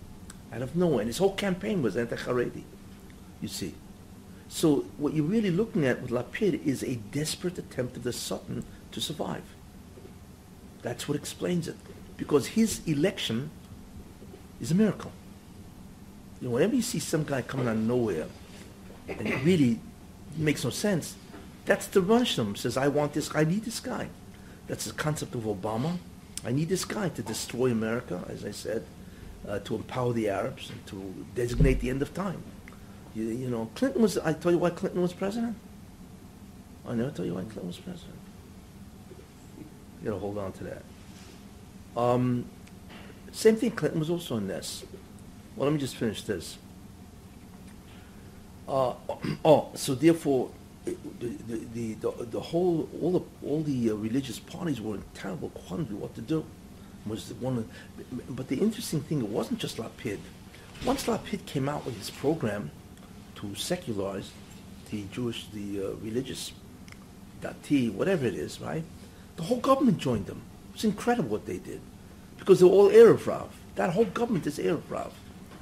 [0.52, 1.00] out of nowhere.
[1.00, 2.64] And his whole campaign was anti-Haredi,
[3.40, 3.74] you see.
[4.48, 8.64] So what you're really looking at with Lapid is a desperate attempt of the Sultan
[8.92, 9.44] to survive.
[10.82, 11.76] That's what explains it.
[12.20, 13.50] Because his election
[14.60, 15.10] is a miracle.
[16.40, 18.26] You know, whenever you see some guy coming out of nowhere,
[19.08, 19.80] and it really
[20.36, 21.16] makes no sense,
[21.64, 24.10] that's the Russian says, I want this, I need this guy.
[24.68, 25.96] That's the concept of Obama.
[26.44, 28.84] I need this guy to destroy America, as I said,
[29.48, 32.42] uh, to empower the Arabs, and to designate the end of time.
[33.14, 35.56] You, you know, Clinton was, I tell you why Clinton was president?
[36.86, 38.18] I never tell you why Clinton was president.
[40.02, 40.82] You gotta hold on to that.
[41.96, 42.46] Um,
[43.32, 44.84] same thing, Clinton was also in this.
[45.56, 46.58] Well, let me just finish this.
[48.68, 48.94] Uh,
[49.44, 50.50] oh, so therefore,
[50.84, 55.50] the, the, the, the whole, all the, all the uh, religious parties were in terrible
[55.50, 56.44] quandary what to do.
[57.06, 57.66] Was one,
[58.28, 60.18] but the interesting thing, it wasn't just Lapid.
[60.84, 62.70] Once Lapid came out with his program
[63.36, 64.30] to secularize
[64.90, 66.52] the Jewish, the uh, religious,
[67.40, 68.84] dati, whatever it is, right?
[69.36, 70.42] The whole government joined them.
[70.74, 71.80] It's incredible what they did.
[72.38, 73.50] Because they're all Erev Rav.
[73.74, 75.12] That whole government is Erev Rav,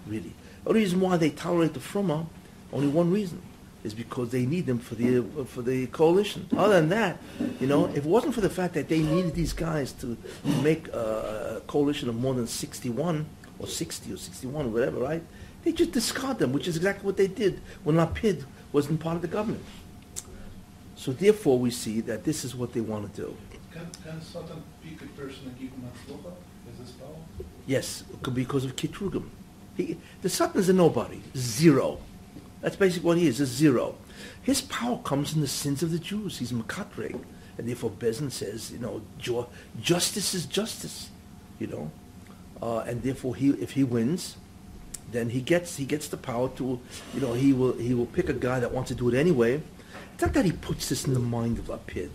[0.07, 0.35] really.
[0.65, 2.27] The reason why they tolerate the Fruma,
[2.73, 3.43] only one reason,
[3.85, 6.49] is because they need them for the uh, for the coalition.
[6.57, 7.19] Other than that,
[7.61, 10.17] you know, if it wasn't for the fact that they needed these guys to
[10.63, 13.27] make a coalition of more than 61
[13.59, 15.23] or 60 or 61 or whatever, right?
[15.65, 19.23] They just discard them, which is exactly what they did when Lapid wasn't part of
[19.23, 19.65] the government.
[20.97, 23.37] So therefore, we see that this is what they want to do.
[23.73, 26.33] Can, can Satan pick a person and give him Hatzlocha?
[26.73, 27.15] Is this power?
[27.67, 28.03] Yes,
[28.33, 29.29] because of Kitrugim.
[29.77, 31.99] He, the Satan is a nobody, zero.
[32.61, 33.95] That's basically what he is, a zero.
[34.43, 36.39] His power comes in the sins of the Jews.
[36.39, 37.21] He's Makatreg.
[37.57, 39.47] And therefore Bezin says, you know, ju-
[39.81, 41.11] justice is justice,
[41.59, 41.91] you know.
[42.61, 44.37] Uh, and therefore, he, if he wins,
[45.11, 46.81] then he gets he gets the power to,
[47.15, 49.63] you know, he will he will pick a guy that wants to do it anyway.
[50.15, 52.11] It's not that he puts this in the mind of Lapid.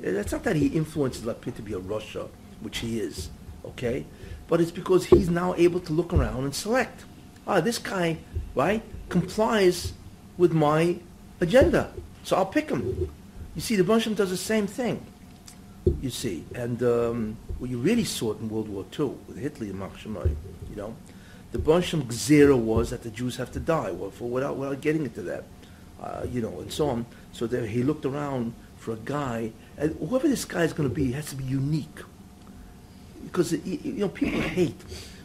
[0.00, 2.28] It's not that he influences Lapid to be a Russia,
[2.60, 3.30] which he is,
[3.64, 4.04] okay?
[4.46, 7.04] But it's because he's now able to look around and select.
[7.46, 8.18] Ah, this guy,
[8.54, 9.92] right, complies
[10.36, 10.98] with my
[11.40, 13.10] agenda, so I'll pick him.
[13.54, 15.04] You see, the Bunsham does the same thing.
[16.00, 19.66] You see, and um, well, you really saw it in World War II with Hitler
[19.66, 20.34] and Mark Shemai,
[20.70, 20.94] you know.
[21.50, 25.04] The Bunsham Gzera was that the Jews have to die, well, for without, without getting
[25.04, 25.44] into that,
[26.00, 27.06] uh, you know, and so on.
[27.32, 30.94] So there, he looked around for a guy, and whoever this guy is going to
[30.94, 31.98] be has to be unique.
[33.24, 34.80] Because, you know, people hate,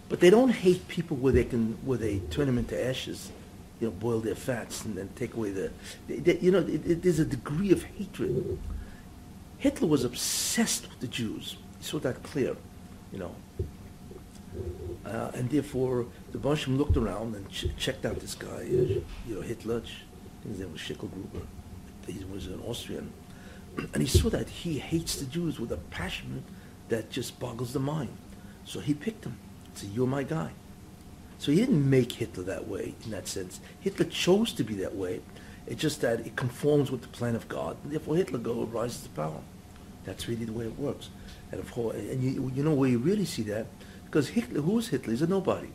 [0.09, 3.31] but they don't hate people where they can, where they turn them into ashes,
[3.79, 5.71] you know, boil their fats and then take away the,
[6.07, 8.57] they, they- you know, it, it, there's a degree of hatred.
[9.57, 11.55] Hitler was obsessed with the Jews.
[11.79, 12.57] He saw that clear,
[13.13, 13.35] you know.
[15.05, 19.03] Uh, and therefore, the Boschem looked around and ch- checked out this guy, uh, you
[19.27, 19.81] know, Hitler.
[20.47, 21.45] his name was Schickelgruber.
[22.07, 23.11] He was an Austrian.
[23.77, 26.43] And he saw that he hates the Jews with a passion
[26.89, 28.15] that just boggles the mind.
[28.65, 29.37] So he picked him.
[29.73, 30.51] Said, "You're my guy."
[31.39, 33.59] So he didn't make Hitler that way in that sense.
[33.81, 35.21] Hitler chose to be that way.
[35.65, 37.77] It's just that it conforms with the plan of God.
[37.83, 39.41] And therefore, Hitler go rises to power.
[40.05, 41.09] That's really the way it works.
[41.51, 43.67] And of course, and you, you know where you really see that
[44.05, 45.11] because Hitler, who was Hitler?
[45.11, 45.69] He's a nobody.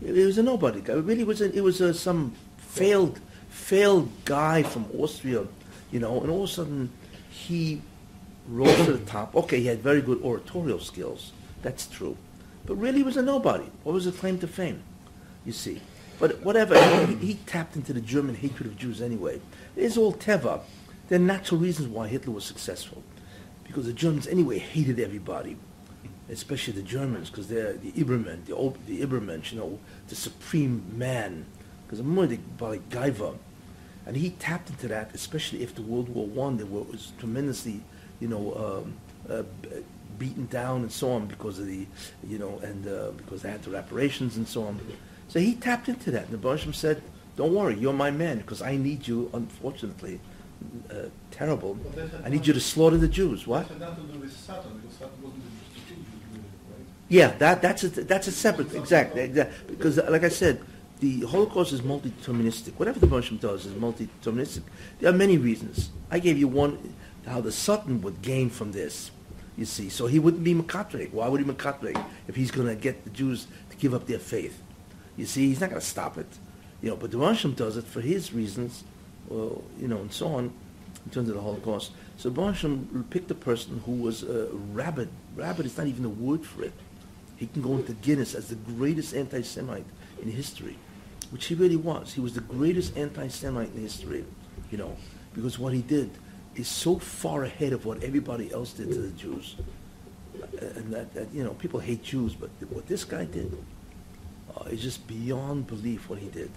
[0.00, 0.94] He was a nobody guy.
[0.94, 1.40] It really was.
[1.40, 5.46] A, it was a, some failed, failed guy from Austria,
[5.90, 6.20] you know.
[6.20, 6.90] And all of a sudden,
[7.30, 7.82] he
[8.48, 9.34] rose to the top.
[9.34, 11.32] Okay, he had very good oratorial skills.
[11.62, 12.16] That's true.
[12.64, 13.66] But really, he was a nobody.
[13.82, 14.82] What was his claim to fame?
[15.44, 15.80] You see.
[16.18, 16.74] But whatever,
[17.06, 19.40] he, he tapped into the German hatred of Jews anyway.
[19.76, 20.60] It's all teva.
[21.08, 23.02] There are natural reasons why Hitler was successful,
[23.64, 25.56] because the Germans anyway hated everybody,
[26.28, 31.46] especially the Germans, because they're the Ibermen, the old, the you know, the supreme man,
[31.86, 33.36] because I'm more the by Gaiva,
[34.06, 36.56] and he tapped into that, especially after World War One.
[36.56, 37.80] There was tremendously,
[38.20, 38.94] you know, um,
[39.28, 39.42] uh,
[40.18, 41.86] beaten down and so on because of the,
[42.26, 44.80] you know, and uh, because they had the reparations and so on.
[45.28, 47.02] So he tapped into that, and the Bosham said,
[47.36, 49.28] "Don't worry, you're my man, because I need you.
[49.34, 50.20] Unfortunately,
[50.90, 50.94] uh,
[51.30, 51.74] terrible.
[51.74, 53.46] But that had I need you to slaughter the Jews.
[53.46, 53.68] What?
[53.68, 55.42] That had nothing to do with Satan, because Satan wasn't
[55.74, 56.86] the Jews who did it, right?
[57.08, 60.60] Yeah, that that's a that's a separate exactly exact because like I said,
[61.00, 62.74] the Holocaust is multi-deterministic.
[62.76, 64.62] Whatever the Moshim does is multi-deterministic.
[64.98, 65.90] There are many reasons.
[66.10, 66.94] I gave you one
[67.26, 69.10] how the Sutton would gain from this.
[69.56, 71.12] You see, so he wouldn't be Makatrek.
[71.12, 74.18] Why would he Makatrek if he's going to get the Jews to give up their
[74.18, 74.62] faith?
[75.16, 76.26] You see, he's not going to stop it.
[76.82, 78.84] You know, but the Rosham does it for his reasons,
[79.30, 80.52] you know, and so on,
[81.06, 81.92] in terms of the Holocaust.
[82.18, 85.08] So Rosham picked a person who was a rabid.
[85.34, 86.72] Rabid is not even a word for it.
[87.36, 89.86] He can go into Guinness as the greatest anti-Semite
[90.22, 90.78] in history,
[91.30, 92.14] which he really was.
[92.14, 94.24] He was the greatest anti-Semite in history,
[94.70, 94.96] you know,
[95.34, 96.10] because what he did
[96.54, 99.56] is so far ahead of what everybody else did to the Jews.
[99.56, 103.56] Uh, And that, that you know, people hate Jews, but what this guy did
[104.54, 106.50] uh, is just beyond belief what he did,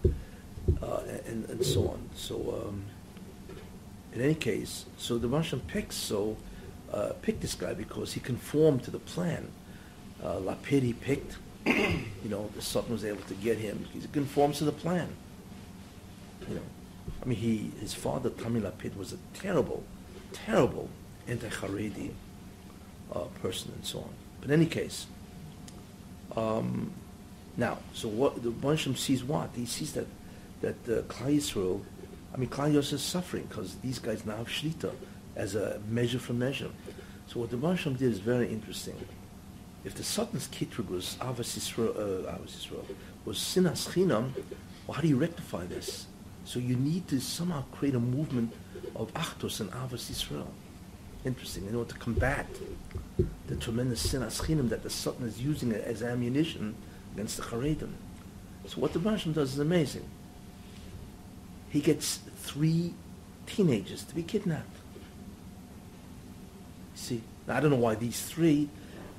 [0.82, 2.10] uh, and, and so on.
[2.15, 2.84] So, um,
[4.13, 6.36] in any case, so the Russian picked so
[6.93, 9.51] uh, picked this guy because he conformed to the plan.
[10.23, 11.38] Uh, Lapid he picked,
[12.23, 13.86] you know, the Sultan was able to get him.
[13.93, 15.10] He conforms to the plan.
[16.47, 16.62] You know,
[17.21, 19.84] I mean, he his father Tommy Lapid was a terrible,
[20.32, 20.89] terrible
[21.27, 22.12] anti-Haredi
[23.13, 24.10] uh, person and so on.
[24.41, 25.05] But in any case,
[26.36, 26.91] um,
[27.58, 30.08] now, so what the Bonsham sees what he sees that
[30.62, 31.84] that uh, Klal Yisrael,
[32.34, 34.91] I mean, Klal Yisrael is suffering because these guys now have shlita
[35.36, 36.69] as a measure for measure.
[37.27, 38.95] So what the Bonsham did is very interesting.
[39.89, 42.86] If the Sultan's kitrug was Avas Yisrael, uh, Avas Yisrael
[43.25, 44.32] was sinas chinam,
[44.86, 46.06] well, how do you rectify this?
[46.45, 48.54] So you need to somehow create a movement
[48.95, 50.45] of Achtos and Avas Yisrael.
[51.25, 52.45] Interesting, in order to combat
[53.47, 56.75] the tremendous sinas chinam that the Sultan is using as ammunition
[57.15, 57.93] against the Haredim.
[58.67, 60.08] So what the Russian does is amazing.
[61.71, 62.93] He gets three
[63.47, 64.69] teenagers to be kidnapped.
[66.93, 68.69] See, now, I don't know why these three,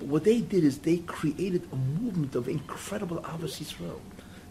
[0.00, 4.00] but what they did is they created a movement of incredible Avos Yisrael.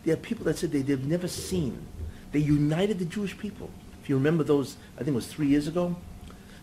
[0.05, 1.87] There are people that said they, they've never seen.
[2.31, 3.71] They united the Jewish people.
[4.01, 5.95] If you remember those, I think it was three years ago,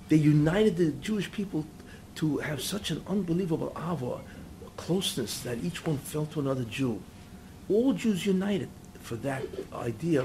[0.09, 1.67] they united the Jewish people
[2.15, 4.21] to have such an unbelievable ava,
[4.77, 7.03] closeness that each one felt to another Jew.
[7.69, 8.69] All Jews united
[9.01, 9.43] for that
[9.75, 10.25] idea.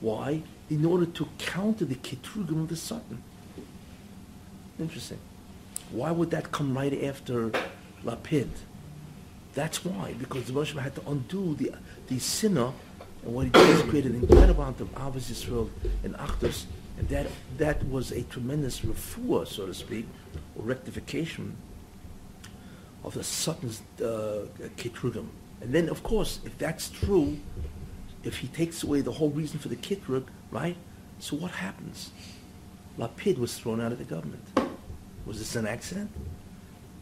[0.00, 0.42] Why?
[0.68, 3.22] In order to counter the Ketrugim of the Satan.
[4.78, 5.18] Interesting.
[5.92, 7.50] Why would that come right after
[8.04, 8.48] Lapid?
[9.54, 11.72] That's why, because the Rosh had to undo the,
[12.08, 12.72] the sinner,
[13.24, 15.68] and what he did is create an incredible amount of Avos Yisrael
[16.02, 16.64] and Achdus,
[16.98, 17.26] and that,
[17.58, 20.06] that was a tremendous refuah, so to speak,
[20.56, 21.54] or rectification
[23.04, 24.46] of the Satan's uh,
[24.78, 25.26] Ketrugim.
[25.60, 27.38] And then, of course, if that's true,
[28.24, 30.76] if he takes away the whole reason for the Kitrug, right?
[31.18, 32.12] So what happens?
[32.98, 34.42] Lapid was thrown out of the government.
[35.26, 36.10] Was this an accident?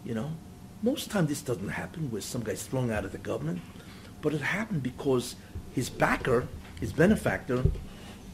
[0.04, 0.32] You know?
[0.82, 3.60] Most time this doesn't happen where some guy's thrown out of the government,
[4.22, 5.36] but it happened because
[5.74, 6.48] his backer,
[6.80, 7.64] his benefactor,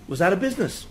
[0.07, 0.87] was out of business.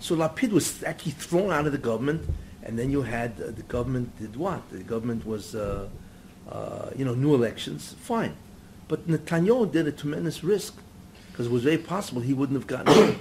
[0.00, 2.28] So Lapid was actually thrown out of the government,
[2.62, 4.68] and then you had uh, the government did what?
[4.70, 5.88] The government was, uh,
[6.50, 8.36] uh, you know, new elections, fine.
[8.88, 10.74] But Netanyahu did a tremendous risk
[11.30, 13.18] because it was very possible he wouldn't have gotten in,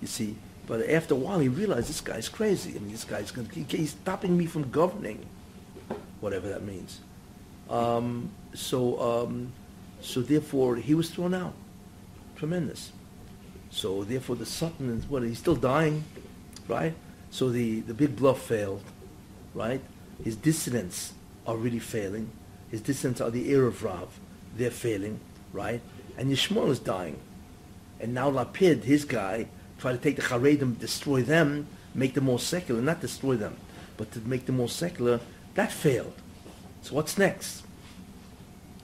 [0.00, 0.36] you see.
[0.70, 2.70] But after a while, he realized this guy's crazy.
[2.70, 5.26] I mean, this guy's he, he's stopping me from governing,
[6.20, 7.00] whatever that means.
[7.68, 9.52] Um, so, um,
[10.00, 11.54] so therefore, he was thrown out.
[12.36, 12.92] Tremendous.
[13.70, 15.24] So therefore, the Sutton is what?
[15.24, 16.04] He's still dying,
[16.68, 16.94] right?
[17.32, 18.84] So the, the big bluff failed,
[19.54, 19.80] right?
[20.22, 21.14] His dissidents
[21.48, 22.30] are really failing.
[22.70, 24.20] His dissidents are the Erev Rav.
[24.56, 25.18] They're failing,
[25.52, 25.80] right?
[26.16, 27.18] And Yishmael is dying.
[27.98, 29.48] And now Lapid, his guy,
[29.80, 33.56] try to take the Haredim, destroy them, make them more secular, not destroy them,
[33.96, 35.20] but to make them more secular,
[35.54, 36.14] that failed.
[36.82, 37.64] So what's next?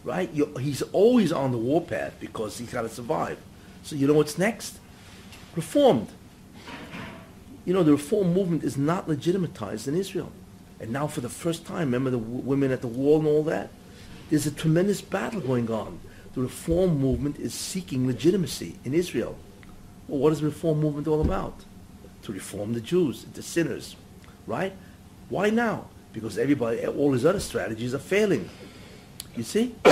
[0.04, 0.32] Right?
[0.32, 3.38] you he's always on the warpath because he's got to survive.
[3.82, 4.78] So you know what's next?
[5.54, 6.08] Reformed.
[7.64, 10.30] You know, the reform movement is not legitimatized in Israel.
[10.78, 13.42] And now for the first time, remember the w- women at the wall and all
[13.44, 13.70] that?
[14.30, 16.00] There's a tremendous battle going on.
[16.34, 19.36] the reform movement is seeking legitimacy in Israel.
[20.08, 21.64] Well, what is the reform movement all about?
[22.22, 23.96] To reform the Jews, the sinners,
[24.46, 24.72] right?
[25.28, 25.86] Why now?
[26.12, 28.48] Because everybody, all his other strategies are failing.
[29.36, 29.74] You see?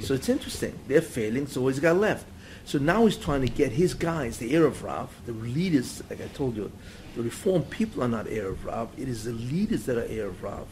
[0.00, 0.78] so it's interesting.
[0.88, 2.26] They're failing, so he's got left.
[2.64, 6.26] So now he's trying to get his guys, the Erev Rav, the leaders, like I
[6.28, 6.70] told you,
[7.16, 8.90] the reformed people are not Erev Rav.
[8.98, 10.66] It is the leaders that are Erev Rav.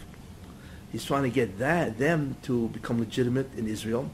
[0.93, 4.11] He's trying to get that them to become legitimate in Israel.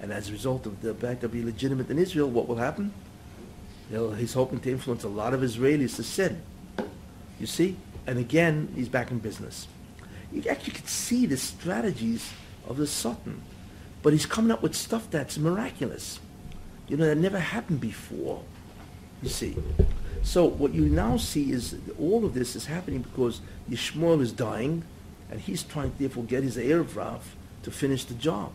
[0.00, 2.92] And as a result of the fact of being legitimate in Israel, what will happen?
[3.90, 6.42] He's hoping to influence a lot of Israelis to sin.
[7.38, 7.76] You see?
[8.06, 9.68] And again, he's back in business.
[10.32, 12.32] You actually could see the strategies
[12.68, 13.42] of the Satan.
[14.02, 16.20] But he's coming up with stuff that's miraculous.
[16.88, 18.42] You know, that never happened before.
[19.22, 19.56] You see.
[20.22, 24.84] So what you now see is all of this is happening because Yishmael is dying,
[25.30, 28.52] and he's trying to therefore get his Erev Rav to finish the job.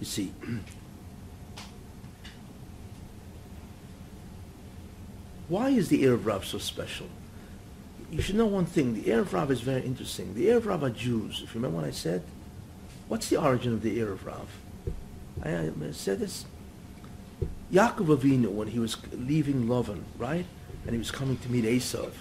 [0.00, 0.32] You see.
[5.48, 7.06] Why is the Erev Rav so special?
[8.10, 8.94] You should know one thing.
[8.94, 10.34] The Erev Rav is very interesting.
[10.34, 11.42] The Erev Rav are Jews.
[11.42, 12.22] If you remember what I said,
[13.08, 14.48] what's the origin of the Erev Rav?
[15.42, 16.44] I, I said this.
[17.72, 20.44] Yaakov Avinu, when he was leaving Lavan, right,
[20.84, 22.12] and he was coming to meet Esav,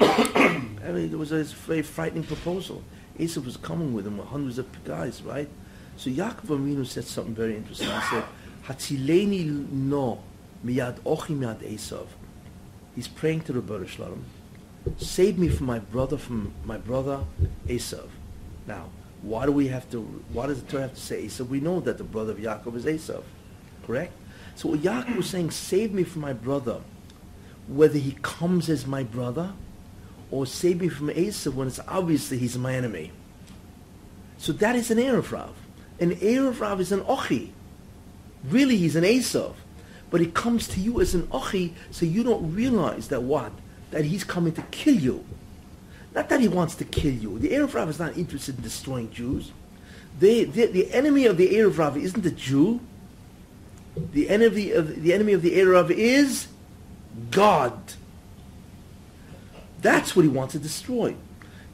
[0.00, 2.82] I mean, there was a very frightening proposal.
[3.18, 5.48] Esav was coming with him with hundreds of guys, right?
[5.96, 7.88] So Yaakov Avinu said something very interesting.
[7.88, 8.24] He said,
[8.66, 10.22] "Hatzileni no
[10.64, 12.06] miyad ochi miyad Esav."
[12.94, 14.22] He's praying to the Ribbono Shel Olam.
[14.98, 17.24] Save me from my brother, from my brother
[17.66, 18.08] Esav.
[18.66, 18.90] Now,
[19.22, 20.00] why do we have to?
[20.32, 21.48] Why does the Torah have to say Esav?
[21.48, 23.22] We know that the brother of Yaakov is Esav,
[23.86, 24.12] correct?
[24.54, 26.80] So what Yaakov was saying, save me from my brother,
[27.66, 29.52] whether he comes as my brother,
[30.30, 33.10] or save me from Esav when it's obviously he's my enemy.
[34.38, 35.54] So that is an Erev Rav.
[35.98, 37.50] An Erev Rav is an Ochi.
[38.44, 39.54] Really, he's an Esav.
[40.14, 43.50] But he comes to you as an Ochi, so you don't realize that what?
[43.90, 45.24] That he's coming to kill you.
[46.14, 47.36] Not that he wants to kill you.
[47.40, 49.50] The Erev Rav is not interested in destroying Jews.
[50.20, 52.78] They, they, the enemy of the Erev Rav isn't the Jew.
[53.96, 56.46] The enemy of the enemy of the Erev is
[57.32, 57.76] God.
[59.82, 61.16] That's what he wants to destroy.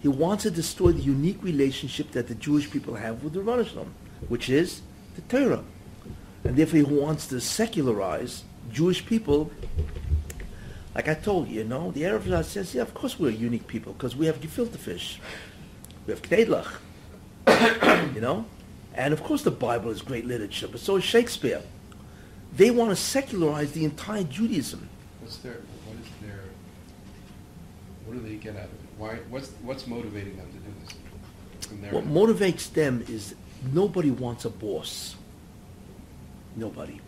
[0.01, 3.85] He wants to destroy the unique relationship that the Jewish people have with the Rebbe
[4.29, 4.81] which is
[5.15, 5.63] the Torah.
[6.45, 9.51] And therefore he wants to secularize Jewish people.
[10.95, 13.67] Like I told you, you know, the Arab says, yeah, of course we're a unique
[13.67, 15.21] people, because we have gefilte fish.
[16.07, 16.79] We have Knedlach.
[18.15, 18.47] you know?
[18.95, 21.63] And of course the Bible is great literature, but so is Shakespeare.
[22.57, 24.89] They want to secularize the entire Judaism.
[25.21, 26.41] What's their, what is their,
[28.05, 28.81] what do they get out of it?
[28.99, 31.93] Why, what's, what's motivating them to do this?
[31.93, 33.35] What motivates them is
[33.73, 35.15] nobody wants a boss.
[36.57, 37.01] Nobody.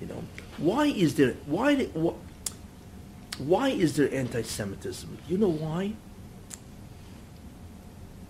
[0.00, 0.22] You know,
[0.58, 5.18] why is there why the- wh- why is there anti-Semitism?
[5.28, 5.94] You know why?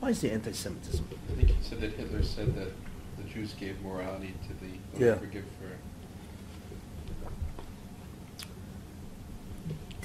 [0.00, 1.04] Why is there anti-Semitism?
[1.30, 2.68] I think he said that Hitler said that
[3.16, 5.14] the Jews gave morality to the Yeah.
[5.14, 5.70] unforgive for.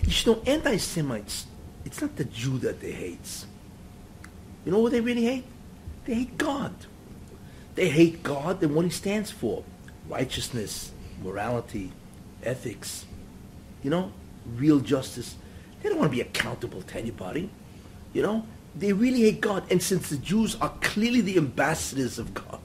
[0.06, 1.46] You know, anti-Semites.
[1.86, 3.46] It's not the Jew that they hate.
[4.66, 5.46] You know what they really hate?
[6.06, 6.74] They hate God.
[7.76, 9.64] They hate God and what He stands for:
[10.10, 10.92] righteousness,
[11.24, 11.92] morality,
[12.44, 13.06] ethics.
[13.84, 14.12] You know,
[14.56, 15.36] real justice.
[15.82, 17.50] They don't want to be accountable to anybody.
[18.12, 18.46] You know,
[18.76, 19.64] they really hate God.
[19.72, 22.60] And since the Jews are clearly the ambassadors of God,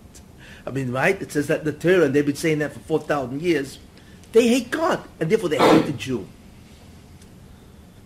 [0.66, 1.20] I mean, right?
[1.20, 3.78] It says that in the Torah, and they've been saying that for four thousand years.
[4.32, 6.26] They hate God, and therefore they hate the Jew.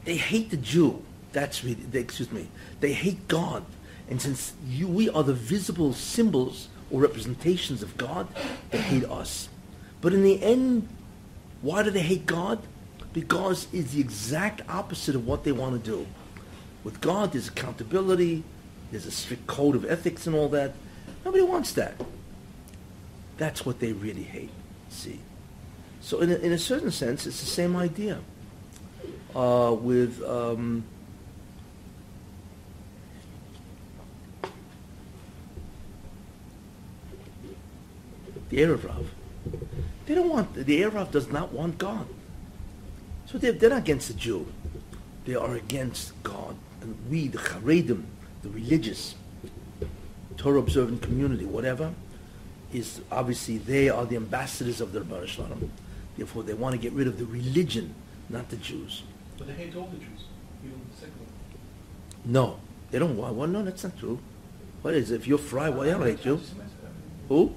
[0.04, 1.02] They hate the Jew.
[1.32, 2.48] That's really, they, excuse me.
[2.80, 3.64] They hate God.
[4.10, 8.28] And since you, we are the visible symbols or representations of God,
[8.70, 9.48] they hate us.
[10.00, 10.88] But in the end,
[11.62, 12.60] why do they hate God?
[13.12, 16.06] Because it's the exact opposite of what they want to do.
[16.84, 18.44] With God, there's accountability,
[18.90, 20.74] there's a strict code of ethics and all that.
[21.24, 21.94] Nobody wants that.
[23.36, 24.50] That's what they really hate.
[24.88, 25.20] See?
[26.00, 28.20] So in a, in a certain sense, it's the same idea
[29.34, 30.84] uh, with um,
[38.50, 39.10] the Erev Rav.
[40.06, 42.06] They don't want the Erev does not want God.
[43.26, 44.50] So they're, they're not against the Jew.
[45.26, 46.56] They are against God.
[46.80, 48.04] And we, the Haredim,
[48.42, 49.14] the religious,
[50.36, 51.92] Torah observant community, whatever,
[52.72, 55.68] is obviously they are the ambassadors of the Ribbono Shel Olam.
[56.16, 57.94] Therefore, they want to get rid of the religion,
[58.28, 59.02] not the Jews.
[59.36, 60.24] But they hate all the Jews,
[60.64, 61.26] even the secular.
[62.24, 62.58] No,
[62.90, 63.34] they don't want.
[63.34, 64.18] Well, no, that's not true.
[64.82, 65.16] What is it?
[65.16, 66.40] If you're frei, why don't hate you?
[67.28, 67.54] Who?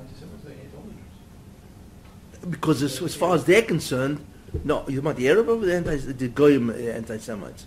[0.00, 2.33] Anti-Semites, they hate all the Jews.
[2.50, 4.24] Because as, as far as they're concerned,
[4.64, 7.66] no, you want the Arab or the anti, the Goyim uh, anti-Semites?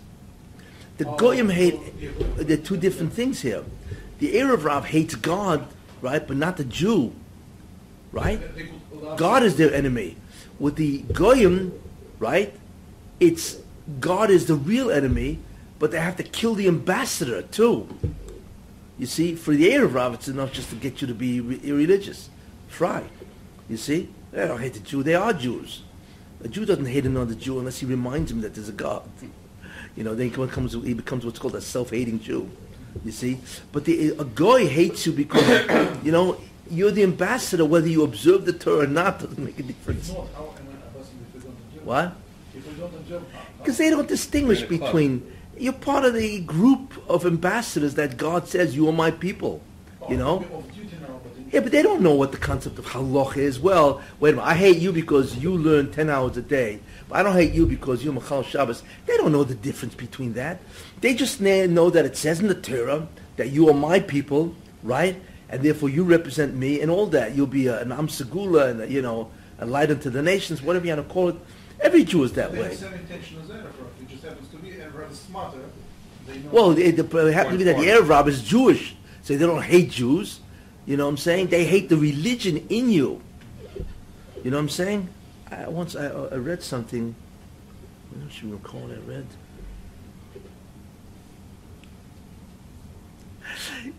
[0.98, 1.78] The Oh, Goyim hate.
[2.00, 3.64] yeah, There are two different things here.
[4.18, 5.66] The Erev Rav hates God,
[6.02, 7.12] right, but not the Jew,
[8.10, 8.40] right?
[8.56, 10.16] They could allow- God is their enemy.
[10.58, 11.72] With the Goyim,
[12.18, 12.52] right,
[13.20, 13.58] it's
[14.00, 15.38] God is the real enemy,
[15.78, 17.88] but they have to kill the ambassador too.
[18.98, 21.60] You see, for the Erev Rav, it's enough just to get you to be re-
[21.62, 22.28] irreligious.
[22.68, 23.04] Frei.
[23.68, 24.08] You see?
[24.32, 25.02] They don't hate the Jew.
[25.02, 25.82] They are Jews.
[26.44, 29.08] A Jew doesn't hate another Jew unless he reminds him that there's a God.
[29.96, 32.48] You know, then he becomes, what's called a self-hating Jew.
[33.04, 33.38] You see?
[33.72, 35.42] But the, a guy hates you because,
[36.04, 39.62] you know, you're the ambassador, whether you observe the Torah or not doesn't make a
[39.62, 40.10] difference.
[41.82, 42.12] What?
[43.58, 48.76] Because they don't distinguish between, you're part of the group of ambassadors that God says,
[48.76, 49.62] you are my people.
[50.08, 50.64] You know?
[51.50, 53.58] Yeah, but they don't know what the concept of halach is.
[53.58, 56.80] Well, wait a minute, I hate you because you learn 10 hours a day.
[57.08, 58.82] But I don't hate you because you're Machal Shabbos.
[59.06, 60.60] They don't know the difference between that.
[61.00, 65.16] They just know that it says in the Torah that you are my people, right?
[65.48, 67.34] And therefore you represent me and all that.
[67.34, 70.60] You'll be a, an Am Segula and, a, you know, a light unto the nations,
[70.60, 71.36] whatever you want to call it.
[71.80, 72.68] Every Jew is that way.
[72.68, 73.72] the same intention as Arab,
[74.02, 75.58] it just happens to be Arab is smarter.
[76.50, 79.46] Well, it, it, it happens to be that the Erev Rav is Jewish, so they
[79.46, 80.40] don't hate Jews.
[80.88, 81.48] You know what I'm saying?
[81.48, 83.20] They hate the religion in you.
[84.42, 85.10] You know what I'm saying?
[85.50, 87.14] I, once I, I read something.
[88.10, 89.26] I don't you recall what I read.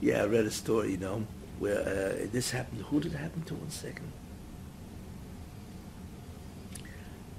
[0.01, 1.25] Yeah, I read a story, you know,
[1.59, 2.81] where uh, this happened.
[2.81, 3.53] Who did it happen to?
[3.53, 4.11] One second.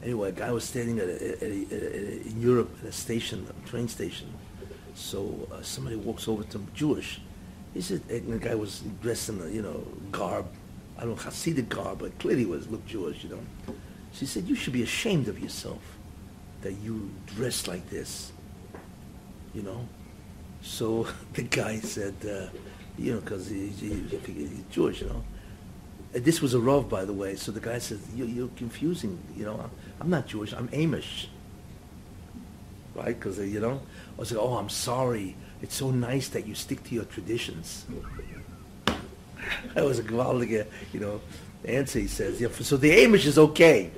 [0.03, 2.93] Anyway, a guy was standing at a, at a, at a, in Europe at a
[2.93, 4.33] station, a train station.
[4.95, 7.21] So uh, somebody walks over to him, Jewish.
[7.75, 10.47] He said, and the guy was dressed in a, you know, garb.
[10.99, 13.75] I don't know, Hasidic garb, but clearly was looked Jewish, you know.
[14.13, 15.81] She said, you should be ashamed of yourself
[16.63, 18.33] that you dress like this,
[19.55, 19.89] you know.
[20.63, 22.47] So the guy said, uh,
[22.99, 23.89] you know, because he, he,
[24.27, 25.25] he, he's Jewish, you know.
[26.13, 27.37] And this was a Rav, by the way.
[27.37, 29.71] So the guy says, you, you're confusing, you know.
[30.01, 31.27] I'm, not Jewish, I'm Amish.
[32.95, 33.19] Right?
[33.19, 33.81] Because, you know,
[34.19, 35.37] I like, oh, I'm sorry.
[35.63, 37.85] It's so nice that you stick to your traditions.
[39.75, 41.21] that was a gewaltige, you know,
[41.65, 42.41] answer he says.
[42.41, 43.91] Yeah, so the Amish is okay.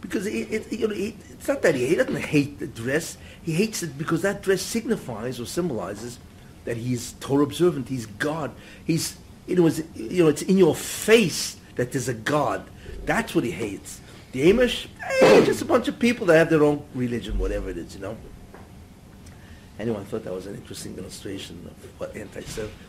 [0.00, 3.16] Because it, it, you know, it, it's not that he, he doesn't hate the dress.
[3.42, 6.18] He hates it because that dress signifies or symbolizes
[6.64, 7.88] that he's Torah observant.
[7.88, 8.52] He's God.
[8.84, 9.16] He's,
[9.56, 12.68] know, it's, you know, it's in your face that there's a God.
[13.04, 14.00] That's what he hates.
[14.32, 14.88] The Amish,
[15.22, 18.00] eh, just a bunch of people that have their own religion, whatever it is, you
[18.00, 18.16] know.
[19.78, 22.42] I thought that was an interesting illustration of what anti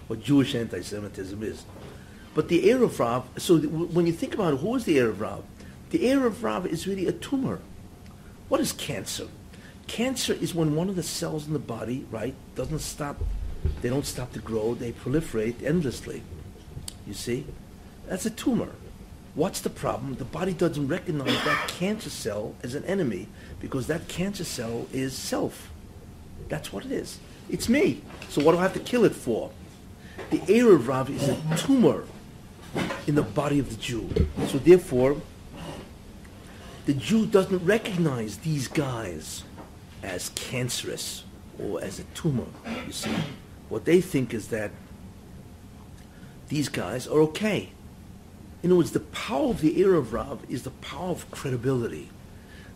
[0.08, 1.66] what Jewish anti-Semitism is.
[2.36, 5.44] But the Erev Rav, so when you think about it, who is the Erev Rav?
[5.90, 7.60] The Erev Rav is really a tumor.
[8.50, 9.28] What is cancer?
[9.88, 13.18] Cancer is when one of the cells in the body, right, doesn't stop,
[13.82, 16.24] they don't stop to grow, they proliferate endlessly.
[17.08, 17.46] You see?
[18.08, 18.72] That's a tumor.
[19.34, 20.16] What's the problem?
[20.16, 23.28] The body doesn't recognize that cancer cell as an enemy
[23.60, 25.72] because that cancer cell is self.
[26.48, 27.20] That's what it is.
[27.50, 28.02] It's me.
[28.30, 29.52] So what do I have to kill it for?
[30.30, 32.06] The Erev Rav is a tumor
[33.08, 34.10] in the body of the Jew.
[34.48, 35.22] So therefore,
[36.86, 39.44] the Jew doesn't recognize these guys
[40.04, 41.24] as cancerous
[41.60, 42.46] or as a tumor,
[42.86, 43.16] you see.
[43.70, 44.72] What they think is that
[46.50, 47.72] these guys are okay.
[48.62, 52.10] In other words, the power of the Erev Rav is the power of credibility.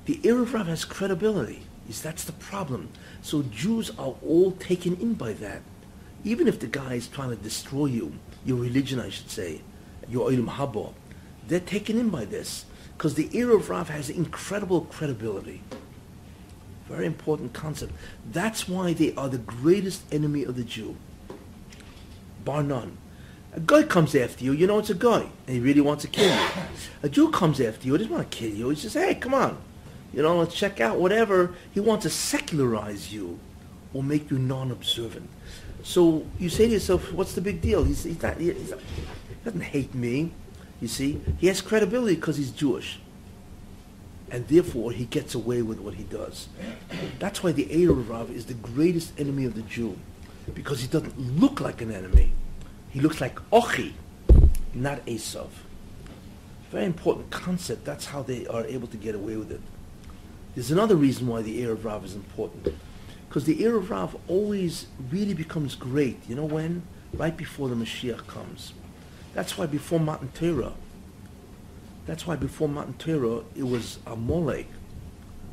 [0.06, 1.64] The Erev Rav has credibility.
[1.88, 2.90] Is that's the problem.
[3.22, 5.62] So Jews are all taken in by that.
[6.24, 8.14] Even if the guy is trying to destroy you,
[8.46, 9.62] your religion, I should say,
[10.08, 10.94] your Olam Haba,
[11.48, 12.66] they're taken in by this
[12.98, 15.62] because the Erev Rav has incredible credibility.
[16.88, 17.94] Very important concept.
[18.30, 20.98] That's why they are the greatest enemy of the Jew.
[22.44, 22.98] Bar none.
[23.54, 26.10] A guy comes after you, you know it's a guy, and he really wants to
[26.10, 26.48] kill you.
[27.04, 28.70] A Jew comes after you, he doesn't want to kill you.
[28.70, 29.58] He says, hey, come on.
[30.14, 31.54] You know, let's check out whatever.
[31.74, 33.40] He wants to secularize you
[33.94, 35.30] or make you non-observant.
[35.84, 37.84] So you say to yourself, what's the big deal?
[37.84, 38.76] He's, he's, not, he's he
[39.46, 40.32] doesn't hate me.
[40.82, 43.00] You see, he has credibility because he's Jewish.
[44.32, 46.50] And therefore, he gets away with what he does.
[47.18, 49.98] That's why the Erev Rav is the greatest enemy of the Jew.
[50.54, 52.32] Because he doesn't look like an enemy.
[52.90, 53.94] He looks like Ochi,
[54.74, 55.50] not Esav.
[56.72, 57.86] Very important concept.
[57.86, 59.62] That's how they are able to get away with it.
[60.60, 62.76] There's another reason why the Erev Rav is important.
[63.30, 66.20] Because the Erev Rav always really becomes great.
[66.28, 66.84] You know when?
[67.14, 68.74] Right before the Mashiach comes.
[69.34, 70.74] That's why before Matan Torah,
[72.06, 74.68] That's why before Matan Torah, it was a Amalek,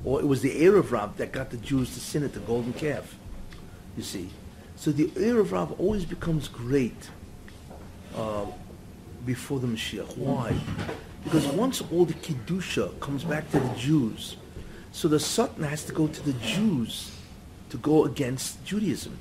[0.05, 2.73] or it was the Erev Rav that got the Jews to sin at the golden
[2.73, 3.15] calf.
[3.97, 4.31] You see,
[4.75, 7.11] so the Erev Rav always becomes great
[8.17, 8.47] uh,
[9.25, 10.17] before the Mashiach.
[10.17, 10.59] Why?
[11.23, 14.37] Because once all the kedusha comes back to the Jews,
[14.97, 17.11] so the Satan has to go to the Jews
[17.69, 19.19] to go against Judaism,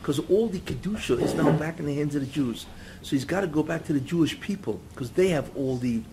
[0.00, 2.64] because all the kedusha is now back in the hands of the Jews.
[3.02, 6.04] So he's got to go back to the Jewish people because they have all the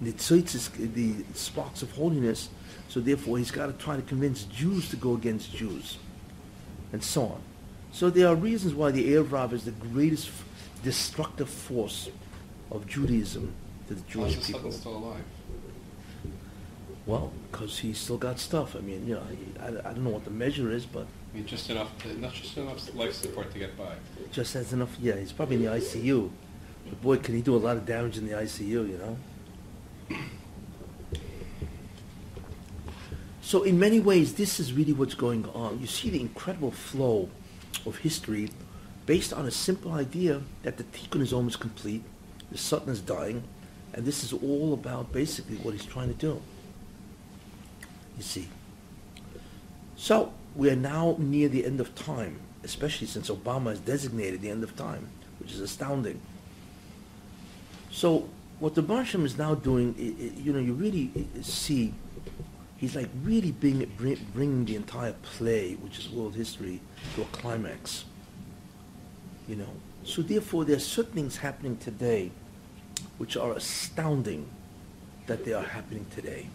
[0.00, 2.48] the tzitzis, the sparks of holiness.
[2.88, 5.98] So therefore, he's got to try to convince Jews to go against Jews,
[6.94, 7.42] and so on.
[7.92, 10.30] So there are reasons why the Erev is the greatest
[10.82, 12.08] destructive force
[12.70, 13.52] of Judaism
[13.88, 14.72] to the Jewish people.
[14.72, 15.24] Still alive?
[17.06, 18.74] Well, because he's still got stuff.
[18.74, 21.36] I mean, you know, he, I, I don't know what the measure is, but I
[21.36, 23.94] mean, just enough, not just enough life support to get by.
[24.32, 24.96] just has enough.
[25.00, 26.30] Yeah, he's probably in the ICU.
[26.88, 30.18] But boy, can he do a lot of damage in the ICU, you know?
[33.40, 35.78] So in many ways, this is really what's going on.
[35.80, 37.28] You see the incredible flow
[37.86, 38.50] of history
[39.06, 42.02] based on a simple idea that the tikkun is almost complete,
[42.50, 43.44] the Satan is dying,
[43.92, 46.42] and this is all about basically what he's trying to do.
[48.16, 48.48] You see.
[49.96, 54.50] So we are now near the end of time, especially since Obama has designated the
[54.50, 55.08] end of time,
[55.38, 56.20] which is astounding.
[57.90, 59.94] So what the Barsham is now doing,
[60.42, 61.10] you know, you really
[61.42, 61.94] see,
[62.76, 63.90] he's like really bring,
[64.34, 66.80] bringing the entire play, which is world history,
[67.14, 68.04] to a climax.
[69.48, 69.68] You know,
[70.04, 72.30] so therefore there are certain things happening today
[73.18, 74.48] which are astounding
[75.26, 76.48] that they are happening today.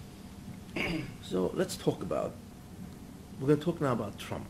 [1.22, 2.34] so let's talk about,
[3.40, 4.46] we're going to talk now about Trump.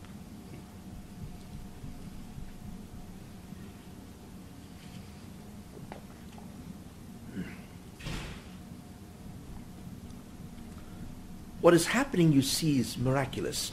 [11.60, 13.70] What is happening, you see, is miraculous.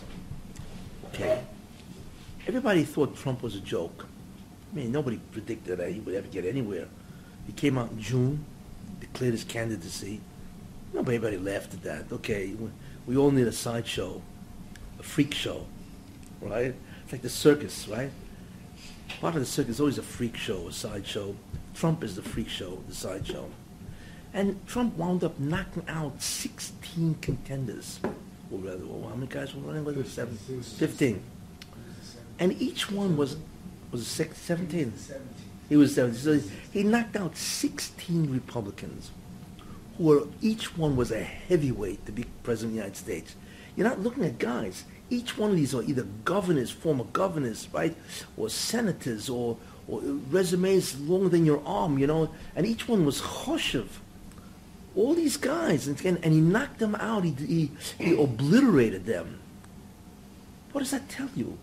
[1.08, 1.44] Okay.
[2.48, 4.06] Everybody thought Trump was a joke.
[4.72, 6.88] I mean, nobody predicted that he would ever get anywhere.
[7.48, 8.46] He came out in June,
[9.00, 10.22] declared his candidacy.
[10.94, 12.12] Nobody laughed at that.
[12.12, 12.54] Okay,
[13.06, 14.22] we- all need a sideshow,
[15.00, 15.66] a freak show,
[16.42, 16.76] right?
[17.04, 18.12] It's like the circus, right?
[19.20, 21.36] Part of the circus is always a freak show, a sideshow.
[21.74, 23.50] Trump is the freak show, the sideshow.
[24.34, 28.00] And Trump wound up knocking out 16 contenders.
[28.52, 29.84] Or rather, well, how many guys were running?
[29.86, 30.38] Was it seven?
[30.38, 31.22] 15.
[32.38, 33.38] And each one was,
[33.92, 34.94] was six, 17?
[35.68, 36.20] He was 17.
[36.20, 36.40] So
[36.72, 39.12] he knocked out 16 Republicans
[40.00, 43.36] who were, each one was a heavyweight to be president of the United States.
[43.76, 44.86] You're not looking at guys.
[45.10, 47.96] Each one of these are either governors, former governors, right,
[48.38, 53.22] or senators, or, or resumes longer than your arm, you know, and each one was
[53.22, 53.88] choshev.
[54.96, 57.24] All these guys, and, and, and he knocked them out.
[57.24, 59.40] He, he, he obliterated them.
[60.72, 61.58] What does that tell you?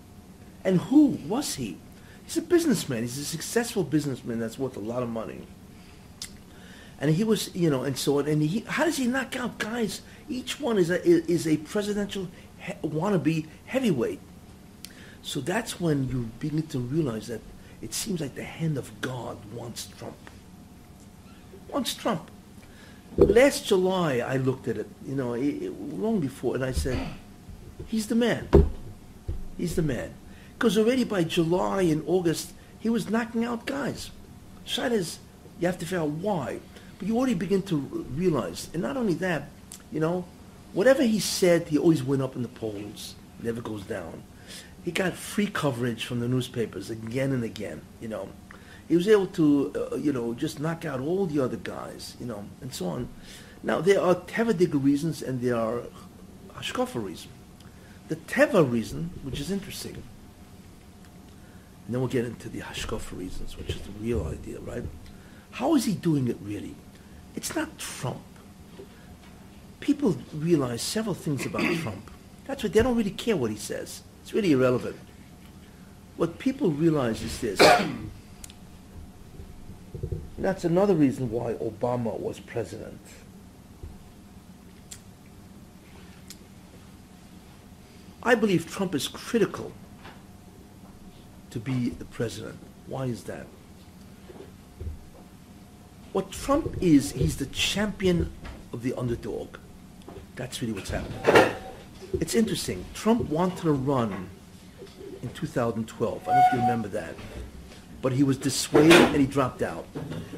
[0.62, 1.78] And who was he?
[2.24, 3.02] He's a businessman.
[3.02, 5.46] He's a successful businessman that's worth a lot of money.
[7.00, 8.26] And he was, you know, and so on.
[8.26, 10.00] And he, how does he knock out guys?
[10.28, 12.28] Each one is a is a presidential
[12.58, 14.20] he, wannabe heavyweight.
[15.22, 17.40] So that's when you begin to realize that
[17.82, 20.16] it seems like the hand of God wants Trump.
[21.68, 22.30] Wants Trump.
[23.16, 26.98] Last July, I looked at it, you know, it, it- long before, and I said,
[27.86, 28.48] he's the man.
[29.56, 30.12] He's the man.
[30.58, 34.10] Because already by July and August, he was knocking out guys.
[34.66, 35.18] Is,
[35.60, 36.60] you have to figure out why.
[36.98, 37.76] But you already begin to
[38.14, 39.48] realize, and not only that,
[39.92, 40.24] you know,
[40.72, 43.14] whatever he said, he always went up in the polls.
[43.42, 44.22] Never goes down.
[44.84, 48.28] He got free coverage from the newspapers again and again, you know.
[48.88, 52.26] He was able to, uh, you know, just knock out all the other guys, you
[52.26, 53.08] know, and so on.
[53.62, 55.82] Now, there are Tevadig reasons and there are
[56.54, 57.32] Hashkafa reasons.
[58.08, 63.70] The Teva reason, which is interesting, and then we'll get into the Hashkafa reasons, which
[63.70, 64.84] is the real idea, right?
[65.50, 66.76] How is he doing it really?
[67.36, 68.20] It's not Trump.
[69.80, 72.10] People realize several things about Trump.
[72.46, 74.02] That's why they don't really care what he says.
[74.22, 74.96] It's really irrelevant.
[76.16, 77.60] What people realize is this.
[80.38, 83.00] That's another reason why Obama was president.
[88.22, 89.72] I believe Trump is critical
[91.50, 92.58] to be the president.
[92.86, 93.46] Why is that?
[96.16, 98.32] What Trump is, he's the champion
[98.72, 99.58] of the underdog.
[100.34, 101.54] That's really what's happening.
[102.22, 102.86] It's interesting.
[102.94, 104.30] Trump wanted to run
[105.20, 106.22] in 2012.
[106.22, 107.14] I don't know if you remember that.
[108.00, 109.84] But he was dissuaded and he dropped out.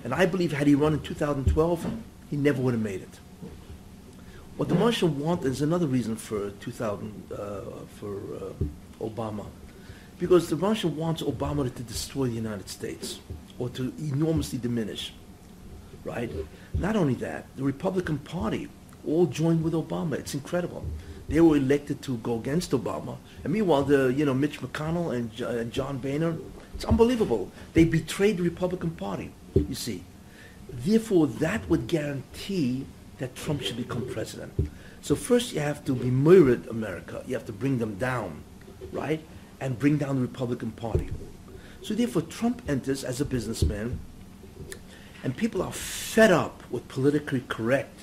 [0.03, 1.87] And I believe had he run in 2012,
[2.29, 3.21] he never would have made it.
[4.57, 7.37] What the Martian want is another reason for 2000 uh,
[8.01, 9.47] for uh, Obama,
[10.19, 13.21] because the Martian wants Obama to destroy the United States
[13.61, 15.13] or to enormously diminish.
[16.05, 16.31] Right?
[16.75, 18.69] Not only that, the Republican Party
[19.07, 20.15] all joined with Obama.
[20.15, 20.85] It's incredible.
[21.29, 25.31] They were elected to go against Obama, and meanwhile, the you know Mitch McConnell and,
[25.41, 26.37] and uh, John Boehner,
[26.75, 27.51] it's unbelievable.
[27.75, 29.33] They betrayed the Republican Party.
[29.55, 30.05] You see,
[30.71, 32.87] therefore, that would guarantee
[33.19, 34.53] that Trump should become president.
[35.03, 37.23] So first, you have to be America.
[37.27, 38.43] You have to bring them down,
[38.93, 39.21] right,
[39.61, 41.11] and bring down the Republican Party.
[41.83, 44.01] So therefore, Trump enters as a businessman,
[45.23, 48.01] and people are fed up with politically correct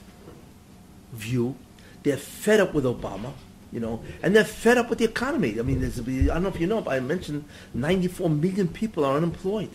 [1.14, 1.56] view.
[2.04, 3.34] They're fed up with Obama,
[3.72, 5.60] you know, and they're fed up with the economy.
[5.60, 9.18] I mean, I don't know if you know, but I mentioned 94 million people are
[9.18, 9.72] unemployed.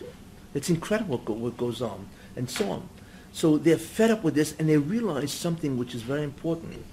[0.54, 2.88] It's incredible what what goes on, and so on.
[3.32, 6.84] So they're fed up with this, and they realize something which is very important,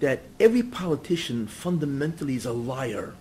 [0.00, 3.14] that every politician fundamentally is a liar.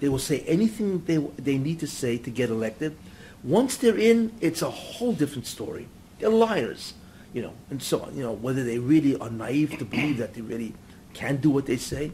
[0.00, 2.96] They will say anything they, they need to say to get elected.
[3.44, 5.88] Once they're in, it's a whole different story.
[6.18, 6.94] They're liars,
[7.32, 8.16] you know, and so on.
[8.16, 10.74] You know, whether they really are naive to believe that they really
[11.14, 12.12] can do what they say.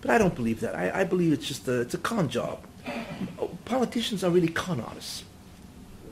[0.00, 0.74] But I don't believe that.
[0.74, 2.64] I, I believe it's just a, it's a con job.
[3.64, 5.24] Politicians are really con artists,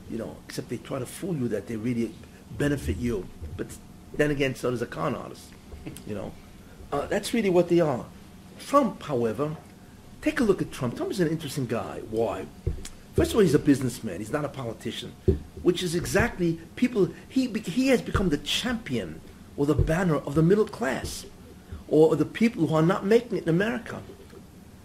[0.09, 2.13] you know, except they try to fool you that they really
[2.57, 3.27] benefit you.
[3.57, 3.67] But
[4.13, 5.49] then again, so does a con artist,
[6.07, 6.31] you know.
[6.91, 8.05] Uh, that's really what they are.
[8.59, 9.57] Trump, however,
[10.21, 10.95] take a look at Trump.
[10.95, 12.01] Trump is an interesting guy.
[12.09, 12.45] Why?
[13.15, 14.19] First of all, he's a businessman.
[14.19, 15.13] He's not a politician,
[15.63, 17.09] which is exactly people.
[17.29, 19.21] He he has become the champion
[19.55, 21.25] or the banner of the middle class,
[21.87, 24.01] or the people who are not making it in America.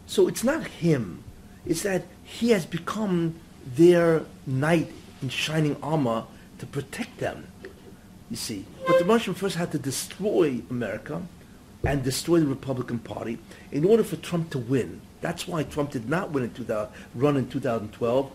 [0.06, 1.24] So it's not him.
[1.66, 3.34] It's that he has become
[3.76, 6.24] their knight in shining armor
[6.58, 7.48] to protect them.
[8.30, 11.20] You see, but the Russian first had to destroy America
[11.82, 13.38] and destroy the Republican Party
[13.72, 15.00] in order for Trump to win.
[15.20, 18.32] That's why Trump did not win in 2000, run in 2012.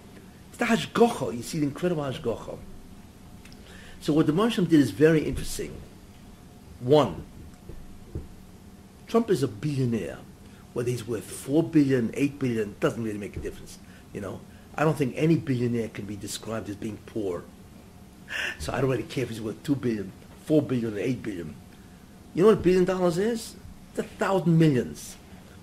[0.49, 1.35] It's the hashgocha.
[1.35, 2.57] You see the incredible hashgocha.
[4.01, 5.75] So what the Marsham did is very interesting.
[6.79, 7.25] One,
[9.07, 10.19] Trump is a billionaire.
[10.73, 13.79] Whether he's worth four billion, eight billion, doesn't really make a difference.
[14.13, 14.41] You know,
[14.75, 17.43] I don't think any billionaire can be described as being poor.
[18.59, 20.11] So I don't really care if he's worth two billion,
[20.43, 21.55] four billion, or eight billion.
[22.33, 23.55] You know what a billion dollars is?
[23.91, 25.15] It's a thousand millions.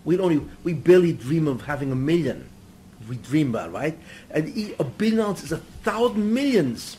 [0.04, 2.48] We only we barely dream of having a million.
[3.08, 3.98] We dream about right,
[4.30, 6.96] and a billion dollars is a thousand millions.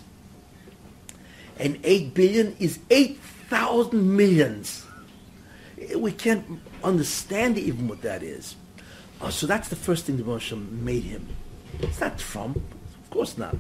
[1.60, 4.86] And eight billion is eight thousand millions.
[5.96, 6.46] We can't
[6.84, 8.56] understand even what that is.
[9.22, 10.52] Uh, so that's the first thing the Moshe
[10.82, 11.28] made him.
[11.80, 13.56] It's not Trump, of course not.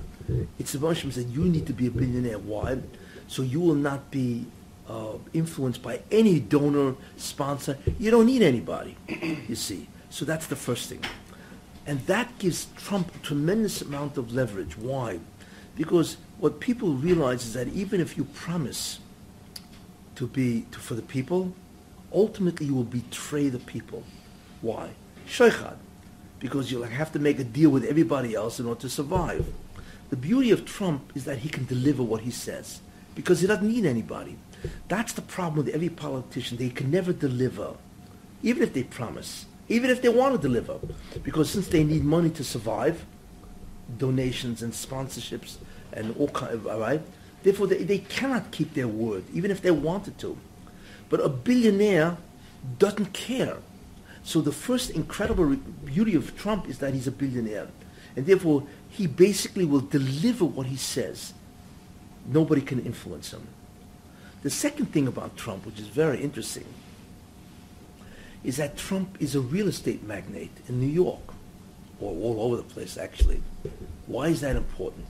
[0.59, 2.39] It's the Moshe said you need to be a billionaire.
[2.39, 2.79] Why?
[3.27, 4.45] So you will not be
[4.89, 7.77] uh, influenced by any donor, sponsor.
[7.99, 8.97] You don't need anybody,
[9.47, 9.87] you see.
[10.09, 11.03] So that's the first thing.
[11.85, 14.77] And that gives Trump a tremendous amount of leverage.
[14.77, 15.19] Why?
[15.75, 18.99] Because what people realize is that even if you promise
[20.15, 21.53] to be to, for the people,
[22.13, 24.03] ultimately you will betray the people.
[24.61, 24.91] Why?
[25.27, 25.77] Shochad.
[26.39, 29.47] Because you'll have to make a deal with everybody else in order to survive.
[30.09, 32.81] The beauty of Trump is that he can deliver what he says
[33.15, 34.37] because he doesn't need anybody.
[34.87, 36.57] That's the problem with every politician.
[36.57, 37.75] They can never deliver,
[38.41, 40.79] even if they promise, even if they want to deliver.
[41.23, 43.05] Because since they need money to survive,
[43.97, 45.57] donations and sponsorships
[45.91, 47.01] and all kind of, all right?
[47.43, 50.37] Therefore, they, they cannot keep their word, even if they wanted to.
[51.09, 52.17] But a billionaire
[52.79, 53.57] doesn't care.
[54.23, 57.67] So the first incredible beauty of Trump is that he's a billionaire.
[58.15, 61.33] And therefore, he basically will deliver what he says.
[62.25, 63.45] Nobody can influence him.
[64.43, 66.65] The second thing about Trump, which is very interesting,
[68.43, 71.33] is that Trump is a real estate magnate in New York,
[72.01, 73.41] or all over the place, actually.
[74.05, 75.07] Why is that important?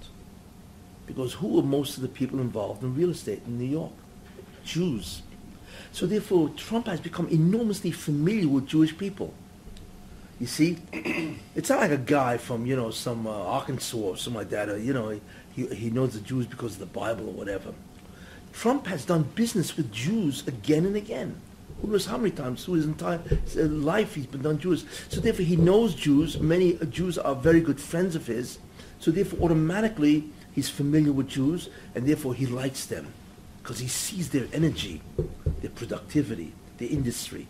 [1.07, 3.91] Because who are most of the people involved in real estate in New York?
[4.63, 5.23] Jews.
[5.91, 9.33] So therefore, Trump has become enormously familiar with Jewish people.
[10.39, 10.77] You see,
[11.55, 14.69] it's not like a guy from you know some uh, Arkansas or something like that.
[14.69, 15.19] Or, you know,
[15.55, 17.73] he he knows the Jews because of the Bible or whatever.
[18.53, 21.35] Trump has done business with Jews again and again.
[21.81, 23.19] Who knows how many times through his entire
[23.57, 24.85] uh, life he's been done Jews.
[25.09, 26.39] So therefore, he knows Jews.
[26.39, 28.59] Many uh, Jews are very good friends of his.
[28.99, 33.11] So therefore, automatically, he's familiar with Jews, and therefore he likes them
[33.61, 35.01] because he sees their energy,
[35.61, 37.47] their productivity, their industry.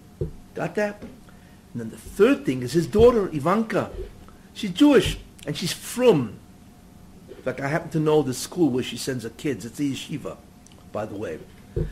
[0.56, 1.02] Got that?
[1.02, 3.92] And then the third thing is his daughter, Ivanka.
[4.54, 6.40] She's Jewish, and she's from.
[7.30, 9.66] In fact, I happen to know the school where she sends her kids.
[9.66, 10.38] It's a yeshiva,
[10.94, 11.40] by the way.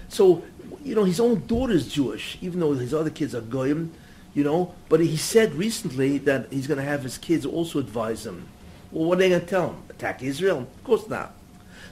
[0.07, 0.43] So,
[0.83, 3.91] you know, his own daughter is Jewish, even though his other kids are goyim,
[4.33, 4.73] you know.
[4.87, 8.47] But he said recently that he's going to have his kids also advise him.
[8.91, 9.83] Well, what are they going to tell him?
[9.89, 10.59] Attack Israel?
[10.59, 11.33] Of course not.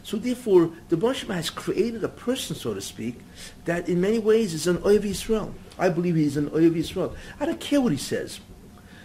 [0.04, 3.20] So therefore, the Baruch has created a person, so to speak,
[3.66, 5.54] that in many ways is an Ohev Israel.
[5.78, 7.16] I believe he's an Ohev Israel.
[7.40, 8.40] I don't care what he says.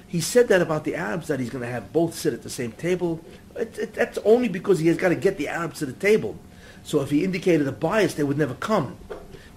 [0.07, 2.50] He said that about the Arabs, that he's going to have both sit at the
[2.50, 3.20] same table.
[3.57, 6.36] It, it, that's only because he has got to get the Arabs to the table.
[6.85, 8.99] So if he indicated a bias, they would never come.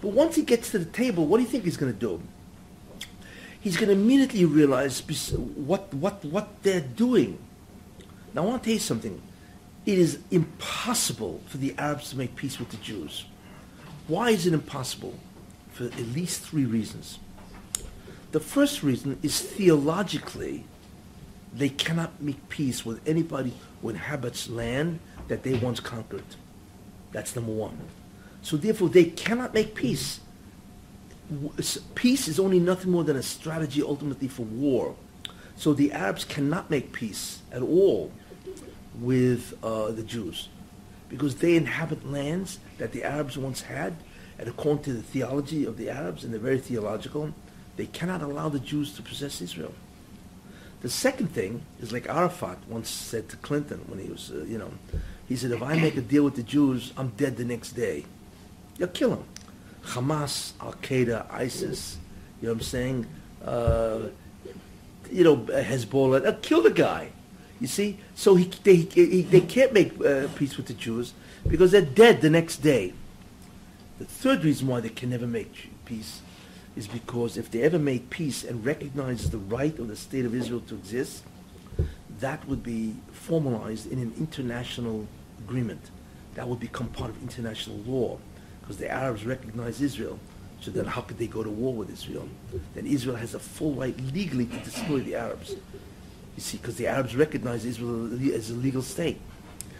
[0.02, 2.22] But once he gets to the table, what do you think he's going to do?
[3.60, 5.02] He's going to immediately realize
[5.56, 7.38] what, what, what they're doing.
[8.34, 9.22] Now I want to tell you something.
[9.86, 13.26] It is impossible for the Arabs to make peace with the Jews.
[14.08, 15.16] Why is it impossible?
[15.72, 17.20] For at least three reasons.
[18.32, 20.66] The first reason is theologically,
[21.54, 26.24] they cannot make peace with anybody who inhabits land that they once conquered.
[27.18, 27.80] That's number one.
[28.44, 30.20] So therefore, they cannot make peace.
[31.96, 34.96] Peace is only nothing more than a strategy ultimately for war.
[35.56, 38.12] So the Arabs cannot make peace at all
[39.00, 40.50] with uh, the Jews
[41.10, 43.96] because they inhabit lands that the Arabs once had,
[44.38, 47.34] and according to the theology of the Arabs, and they're very theological,
[47.78, 49.74] they cannot allow the Jews to possess Israel.
[50.82, 54.60] The second thing is like Arafat once said to Clinton when he was, uh, you
[54.60, 54.72] know,
[55.28, 58.06] he said, if I make a deal with the Jews, I'm dead the next day.
[58.78, 59.24] You'll kill him.
[59.84, 61.98] Hamas, Al Qaeda, ISIS,
[62.42, 63.06] you know what I'm saying?
[63.44, 64.00] Uh,
[65.12, 67.10] you know, Hezbollah, they'll kill the guy.
[67.60, 67.98] You see?
[68.16, 71.14] So he, they, he, they can't make uh, peace with the Jews
[71.48, 72.94] because they're dead the next day.
[73.98, 76.22] The third reason why they can never make peace
[76.76, 80.36] is because if they ever made peace and recognized the right of the state of
[80.36, 81.24] Israel to exist,
[82.20, 85.08] that would be formalized in an international
[85.40, 85.92] agreement.
[86.36, 88.20] That would become part of international law
[88.62, 90.20] because the Arabs recognize Israel.
[90.62, 92.28] So then how could they go to war with Israel?
[92.74, 95.52] Then Israel has a full right legally to destroy the Arabs.
[95.52, 99.20] You see, because the Arabs recognize Israel as a legal state.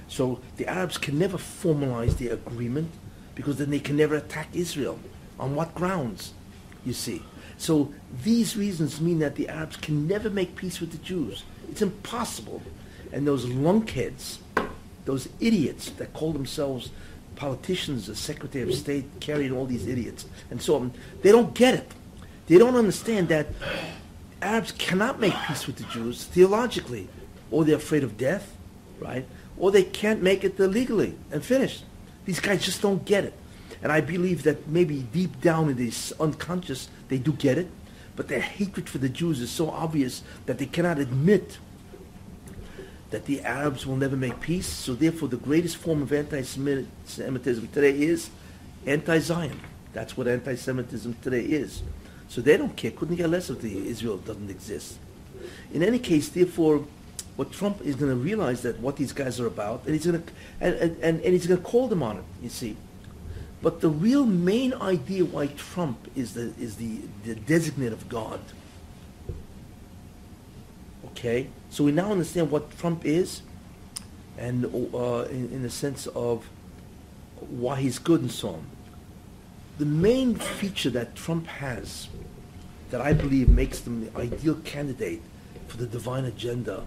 [0.08, 2.92] So the Arabs can never formalize their agreement
[3.36, 5.00] because then they can never attack Israel.
[5.40, 6.34] On what grounds?
[6.86, 7.22] You see.
[7.58, 7.94] So
[8.24, 11.44] these reasons mean that the Arabs can never make peace with the Jews.
[11.70, 12.62] It's impossible.
[13.12, 14.38] And those lunkheads,
[15.08, 16.92] those idiots that call themselves
[17.38, 20.92] politicians, the Secretary of State, carrying all these idiots, and so on,
[21.22, 21.92] they don't get it.
[22.48, 23.48] They don't understand that
[24.42, 27.08] Arabs cannot make peace with the Jews theologically,
[27.52, 28.54] or they're afraid of death,
[29.00, 29.26] right?
[29.58, 31.84] Or they can't make it legally and finish.
[32.26, 33.34] These guys just don't get it.
[33.82, 37.70] And I believe that maybe deep down in this unconscious, they do get it,
[38.18, 41.60] but their hatred for the Jews is so obvious that they cannot admit
[43.10, 44.68] that the Arabs will never make peace.
[44.68, 48.30] So therefore, the greatest form of anti-Semitism today is
[48.86, 49.60] anti-Zion.
[49.94, 51.82] That's what anti-Semitism today is.
[52.28, 52.92] So they don't care.
[52.92, 54.98] Couldn't care less if the Israel doesn't exist.
[55.74, 56.86] In any case, therefore,
[57.38, 60.22] what Trump is going to realize that what these guys are about, and he's going
[60.22, 62.24] to, and, and, and he's going to call them on it.
[62.42, 62.76] You see,
[63.62, 68.42] but the real main idea why Trump is the is the, the designate of God.
[71.18, 73.42] Okay, so we now understand what Trump is,
[74.38, 76.48] and uh, in, in the sense of
[77.40, 78.68] why he's good and so on.
[79.80, 82.08] The main feature that Trump has,
[82.92, 85.24] that I believe makes him the ideal candidate
[85.68, 86.86] for the divine agenda,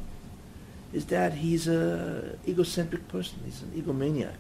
[0.93, 3.41] is that he's a egocentric person.
[3.45, 4.37] He's an egomaniac.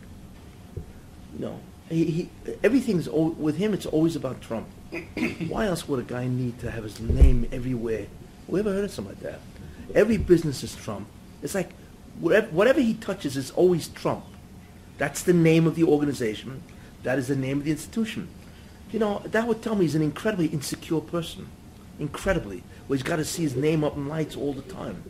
[1.34, 2.30] You know, he, he
[2.62, 3.74] everything's with him.
[3.74, 4.68] It's always about Trump.
[5.48, 8.06] Why else would a guy need to have his name everywhere?
[8.46, 9.40] We ever heard of something like that?
[9.94, 11.08] Every business is Trump.
[11.42, 11.70] It's like
[12.20, 14.24] whatever, whatever he touches is always Trump.
[14.98, 16.62] That's the name of the organization.
[17.02, 18.28] That is the name of the institution.
[18.92, 21.48] You know, that would tell me he's an incredibly insecure person.
[21.98, 22.62] Incredibly.
[22.86, 25.02] Where he's got to see his name up in lights all the time.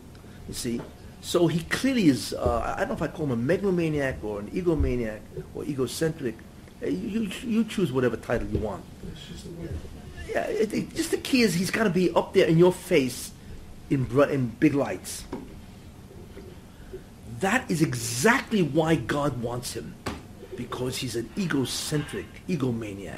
[0.47, 0.81] You see?
[1.21, 4.39] So he clearly is, uh, I don't know if I call him a megalomaniac or
[4.39, 5.19] an egomaniac
[5.53, 6.35] or egocentric.
[6.81, 8.83] Uh, You, you, you choose whatever title you want.
[9.11, 9.77] It's just a weird.
[10.29, 12.71] Yeah, it, it- just the key is he's got to be up there in your
[12.73, 13.31] face
[13.91, 15.25] in, in big lights.
[17.39, 19.95] That is exactly why God wants him,
[20.55, 23.17] because he's an egocentric, egomaniac.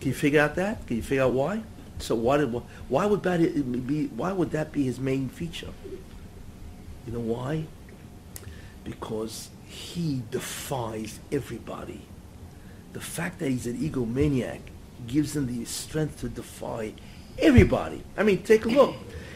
[0.00, 0.86] Can you figure out that?
[0.86, 1.62] Can you figure out why?
[1.98, 2.52] So why did
[2.88, 3.38] why would that
[3.86, 4.06] be?
[4.06, 5.72] Why would that be his main feature?
[7.06, 7.64] You know why?
[8.84, 12.02] Because he defies everybody.
[12.92, 14.60] The fact that he's an egomaniac
[15.06, 16.92] gives him the strength to defy
[17.38, 18.02] everybody.
[18.16, 18.94] I mean, take a look.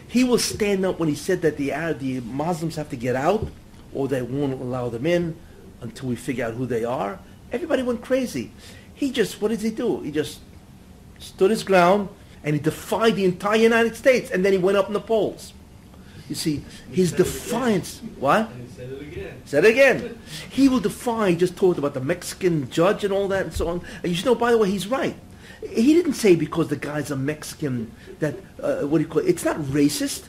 [0.08, 3.16] He will stand up when he said that the Arab, the Muslims have to get
[3.16, 3.48] out,
[3.94, 5.36] or they won't allow them in
[5.80, 7.18] until we figure out who they are.
[7.50, 8.50] Everybody went crazy.
[8.94, 10.00] He just, what did he do?
[10.00, 10.40] He just
[11.18, 12.08] stood his ground
[12.44, 15.52] and he defied the entire United States and then he went up in the polls.
[16.28, 17.32] You see, his said it again.
[17.34, 18.50] defiance, what?
[18.76, 19.42] Said it again.
[19.44, 20.18] Said it again.
[20.48, 23.68] He will defy, he just talked about the Mexican judge and all that and so
[23.68, 23.82] on.
[24.02, 25.16] And you should know, by the way, he's right.
[25.68, 29.28] He didn't say because the guy's a Mexican that, uh, what do you call it?
[29.28, 30.24] It's not racist.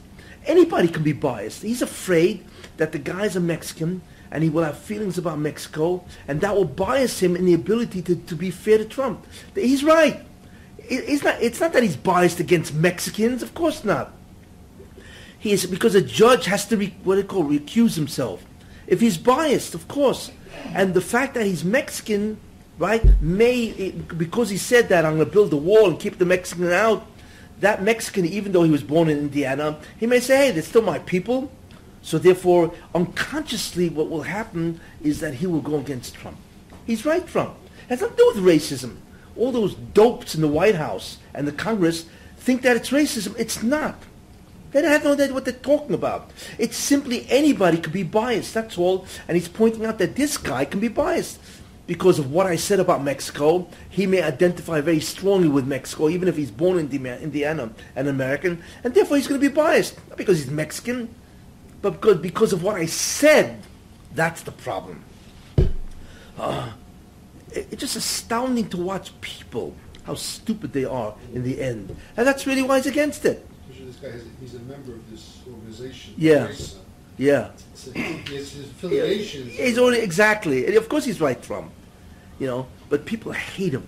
[0.45, 1.61] Anybody can be biased.
[1.63, 2.43] He's afraid
[2.77, 6.65] that the guy's a Mexican and he will have feelings about Mexico and that will
[6.65, 9.25] bias him in the ability to, to be fair to Trump.
[9.55, 10.21] He's right.
[10.77, 13.41] It- It's not, it's not that he's biased against Mexicans.
[13.41, 14.13] Of course not.
[15.39, 18.43] He is because a judge has to re, what do you call recuse himself.
[18.87, 20.31] If he's biased, of course,
[20.73, 22.37] and the fact that he's Mexican,
[22.77, 26.17] right, may it- because he said that I'm going to build a wall and keep
[26.17, 27.05] the Mexican out.
[27.59, 30.81] That Mexican, even though he was born in Indiana, he may say, "Hey, they're still
[30.81, 31.51] my people."
[32.01, 36.37] So therefore, unconsciously, what will happen is that he will go against Trump.
[36.85, 37.55] He's right, Trump.
[37.85, 38.97] It has nothing to do with racism.
[39.37, 42.05] All those dopes in the White House and the Congress
[42.37, 43.33] think that it's racism.
[43.39, 44.03] It's not.
[44.71, 46.31] They don't have no idea what they're talking about.
[46.57, 49.05] It's simply anybody could be biased, that's all.
[49.27, 51.39] And he's pointing out that this guy can be biased.
[51.85, 56.27] Because of what I said about Mexico, he may identify very strongly with Mexico, even
[56.29, 59.97] if he's born in Indiana and American, and therefore he's going to be biased.
[60.07, 61.13] Not because he's Mexican,
[61.81, 63.61] but because, because of what I said.
[64.15, 65.03] That's the problem.
[66.37, 66.69] Uh,
[67.51, 71.95] it- it's just astounding to watch people, how stupid they are in the end.
[72.15, 73.45] And that's really why he's against it.
[73.69, 76.13] Especially this guy, he's a member of this organization.
[76.17, 76.47] Yeah.
[77.17, 77.51] Yeah.
[77.75, 79.53] So His his affiliations.
[79.53, 80.65] He's already exactly.
[80.65, 81.71] And of course, he's right, Trump.
[82.39, 83.87] You know, but people hate him.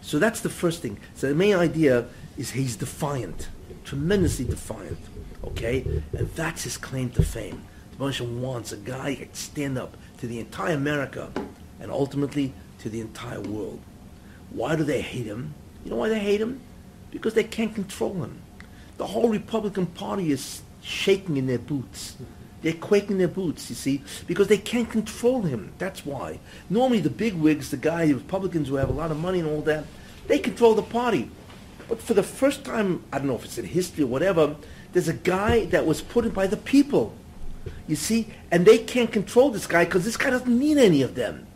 [0.00, 0.98] So that's the first thing.
[1.14, 2.06] So the main idea
[2.36, 3.48] is he's defiant,
[3.84, 4.98] tremendously defiant.
[5.44, 7.62] Okay, and that's his claim to fame.
[7.92, 11.30] The Moshe wants a guy who can stand up to the entire America,
[11.80, 13.80] and ultimately to the entire world.
[14.50, 15.54] Why do they hate him?
[15.84, 16.60] You know why they hate him?
[17.10, 18.40] Because they can't control him.
[18.96, 22.16] The whole Republican Party is shaking in their boots.
[22.62, 25.72] They're quaking in their boots, you see, because they can't control him.
[25.78, 26.40] That's why.
[26.70, 29.48] Normally the big wigs, the guy, the Republicans who have a lot of money and
[29.48, 29.84] all that,
[30.28, 31.30] they control the party.
[31.88, 34.56] But for the first time, I don't know if it's in history or whatever,
[34.92, 37.14] there's a guy that was put in by the people.
[37.86, 41.14] You see, and they can't control this guy because this guy doesn't need any of
[41.14, 41.46] them.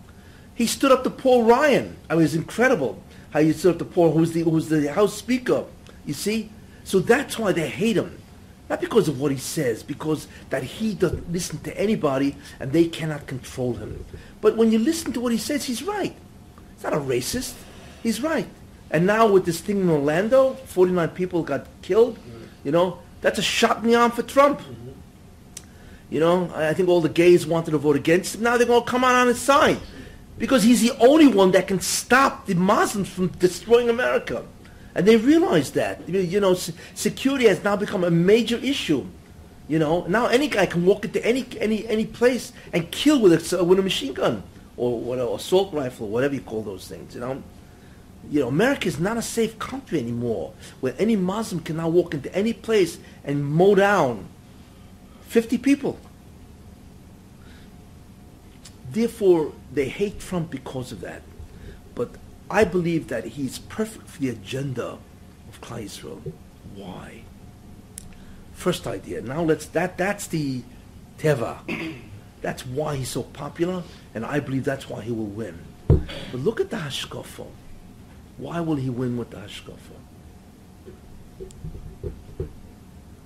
[0.55, 1.97] He stood up to Paul Ryan.
[2.11, 5.15] I mean, it's incredible how he stood up to Paul, who's the who's the House
[5.15, 5.65] Speaker.
[6.05, 6.51] You see,
[6.85, 8.18] so that's why they hate him,
[8.69, 12.87] not because of what he says, because that he doesn't listen to anybody and they
[12.87, 14.05] cannot control him.
[14.41, 16.15] But when you listen to what he says, he's right.
[16.75, 17.55] He's not a racist.
[18.03, 18.49] He's right.
[18.91, 22.19] And now with this thing in Orlando, 49 people got killed.
[22.65, 24.61] You know, that's a shot in the arm for Trump.
[26.11, 28.43] You know, I I think all the gays wanted to vote against him.
[28.43, 29.79] Now they're going to come out on his side
[30.39, 34.45] because he's the only one that can stop the Muslims from destroying America.
[34.99, 36.09] And they realize that.
[36.09, 36.55] You know,
[36.95, 39.07] security has now become a major issue.
[39.69, 43.53] You know, now any guy can walk into any any any place and kill with
[43.53, 44.43] a with a machine gun
[44.77, 47.15] or what assault rifle or whatever you call those things.
[47.15, 47.41] You know,
[48.29, 52.13] you know, America is not a safe country anymore, where any Muslim can now walk
[52.13, 54.27] into any place and mow down
[55.29, 55.97] 50 people.
[58.91, 61.23] Therefore, they hate Trump because of that.
[62.51, 64.99] I believe that he's perfect for the agenda
[65.49, 66.33] of Klal Yisrael.
[66.75, 67.23] Why?
[68.55, 69.21] First idea.
[69.21, 70.63] Now let's that that's the
[71.19, 71.59] teva.
[72.41, 73.83] That's why he's so popular,
[74.15, 75.59] and I believe that's why he will win.
[75.89, 77.49] But look at the hashkafa.
[78.37, 79.97] Why will he win with the hashkafa?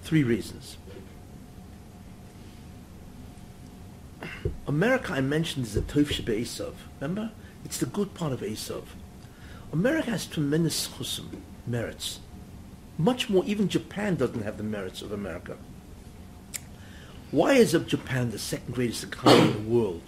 [0.03, 0.79] Three reasons.
[4.67, 6.73] America, I mentioned, is the Tov Shebe Esav.
[6.99, 7.31] Remember?
[7.67, 8.85] It's the good part of Esav.
[9.73, 11.29] America has tremendous chusim,
[11.67, 12.21] merits.
[12.99, 15.57] Much more, even Japan doesn't have the merits of America.
[17.31, 20.03] Why is Japan the second greatest economy in the world?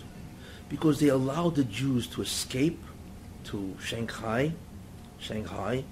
[0.69, 2.79] Because they allowed the Jews to escape
[3.45, 4.53] to Shanghai,
[5.19, 5.85] Shanghai,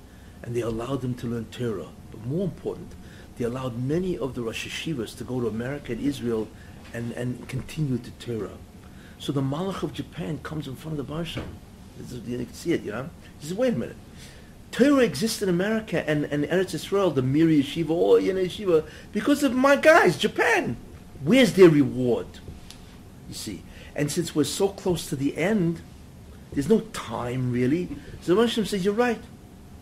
[0.42, 1.88] and they allowed them to learn Torah.
[2.10, 2.92] But more important,
[3.38, 6.46] they allowed many of the Rosh Yeshivas to go to America and Israel
[6.92, 8.58] and, and continue to Torah.
[9.18, 11.42] So the Malach of Japan comes in front of the Barsha.
[11.96, 13.08] This is- You can see it, you know?
[13.42, 13.96] He says, wait a minute.
[14.70, 19.42] Torah exists in America and, and Eretz Israel, the Mir Yeshiva, or Yana Yeshiva, because
[19.42, 20.76] of my guys, Japan.
[21.24, 22.28] Where's their reward?
[23.28, 23.64] You see.
[23.96, 25.80] And since we're so close to the end,
[26.52, 27.88] there's no time really.
[28.20, 29.20] So Hashem says, you're right.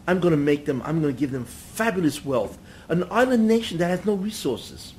[0.06, 2.56] I'm going to make them, I'm going to give them fabulous wealth.
[2.88, 4.94] An island nation that has no resources.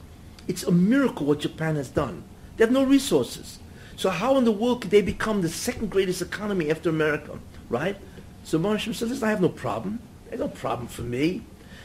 [0.48, 2.24] It's a miracle what Japan has done.
[2.58, 3.58] They have no resources.
[3.96, 7.40] So how in the world could they become the second greatest economy after America?
[7.72, 7.98] right?
[8.44, 10.00] So Moshe said, listen, I have no problem.
[10.28, 11.44] There's no problem for me.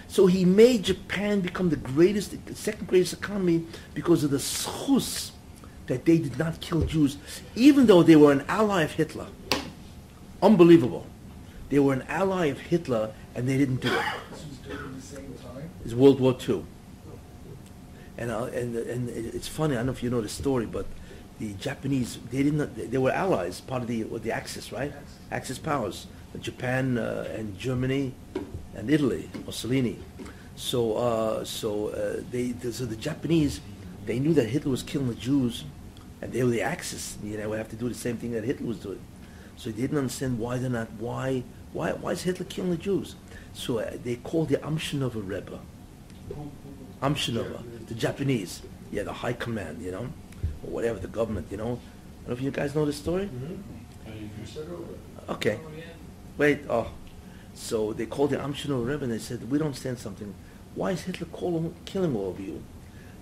[0.08, 5.32] So he made Japan become the greatest, the second greatest economy because of the schus
[5.86, 7.18] that they did not kill Jews,
[7.54, 9.26] even though they were an ally of Hitler.
[10.42, 11.06] Unbelievable.
[11.70, 14.04] They were an ally of Hitler and they didn't do it.
[14.30, 15.70] This was during the same time.
[15.84, 16.64] It's World War II.
[18.18, 20.86] And, uh, and, and it's funny, I don't know if you know the story, but
[21.38, 24.92] the Japanese, they didn't, they were allies, part of the, the Axis, right?
[25.30, 26.06] Axis powers,
[26.38, 28.14] Japan uh, and Germany
[28.74, 29.98] and Italy, Mussolini.
[30.56, 33.60] So, uh, so uh, they, so the Japanese,
[34.06, 35.64] they knew that Hitler was killing the Jews,
[36.22, 37.18] and they were the Axis.
[37.22, 39.00] You know, we have to do the same thing that Hitler was doing.
[39.56, 43.16] So they didn't understand why they're not, why, why, why is Hitler killing the Jews?
[43.52, 45.58] So uh, they called the Amshinova Rebbe.
[47.02, 50.08] Amshinova, the Japanese, yeah, the high command, you know,
[50.64, 51.78] or whatever, the government, you know.
[52.24, 53.28] I don't know if you guys know this story.
[54.06, 55.32] You said over.
[55.34, 55.60] Okay.
[56.38, 56.90] Wait, oh.
[57.54, 60.34] So they called the Amshinova Rebbe and they said, we don't understand something.
[60.74, 62.62] Why is Hitler calling, killing all of you?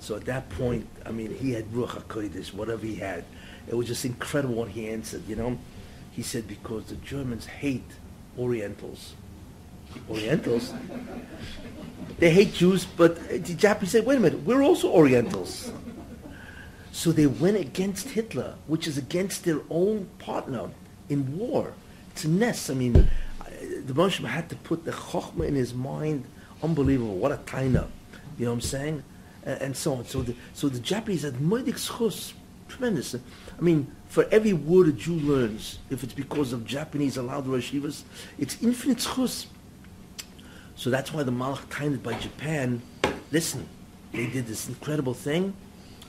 [0.01, 3.25] So at that point, I mean, he had Ruach HaKodesh, whatever he had.
[3.69, 5.57] It was just incredible what he answered, you know.
[6.11, 7.91] He said, because the Germans hate
[8.39, 9.15] Orientals.
[10.11, 10.75] Orientals?
[12.19, 15.73] They hate Jews, but the Japanese said, wait a minute, we're also Orientals.
[16.93, 20.71] So they went against Hitler, which is against their own partner
[21.09, 21.73] in war.
[22.15, 22.71] It's a nest.
[22.71, 26.25] I mean, the Moshe had to put the chokhmah in his mind.
[26.63, 27.17] Unbelievable.
[27.17, 27.89] What a taina.
[28.39, 29.03] You know what I'm saying?
[29.43, 30.05] And, and so on.
[30.05, 32.35] So the, so the Japanese had moedik schus.
[32.69, 33.17] Tremendous.
[33.17, 38.05] I mean, for every word a Jew learns, if it's because of Japanese allowed yeshivas,
[38.39, 39.47] it's infinite schus.
[40.77, 42.81] So that's why the Malach tained by Japan.
[43.33, 43.69] Listen,
[44.13, 45.55] they did this incredible thing.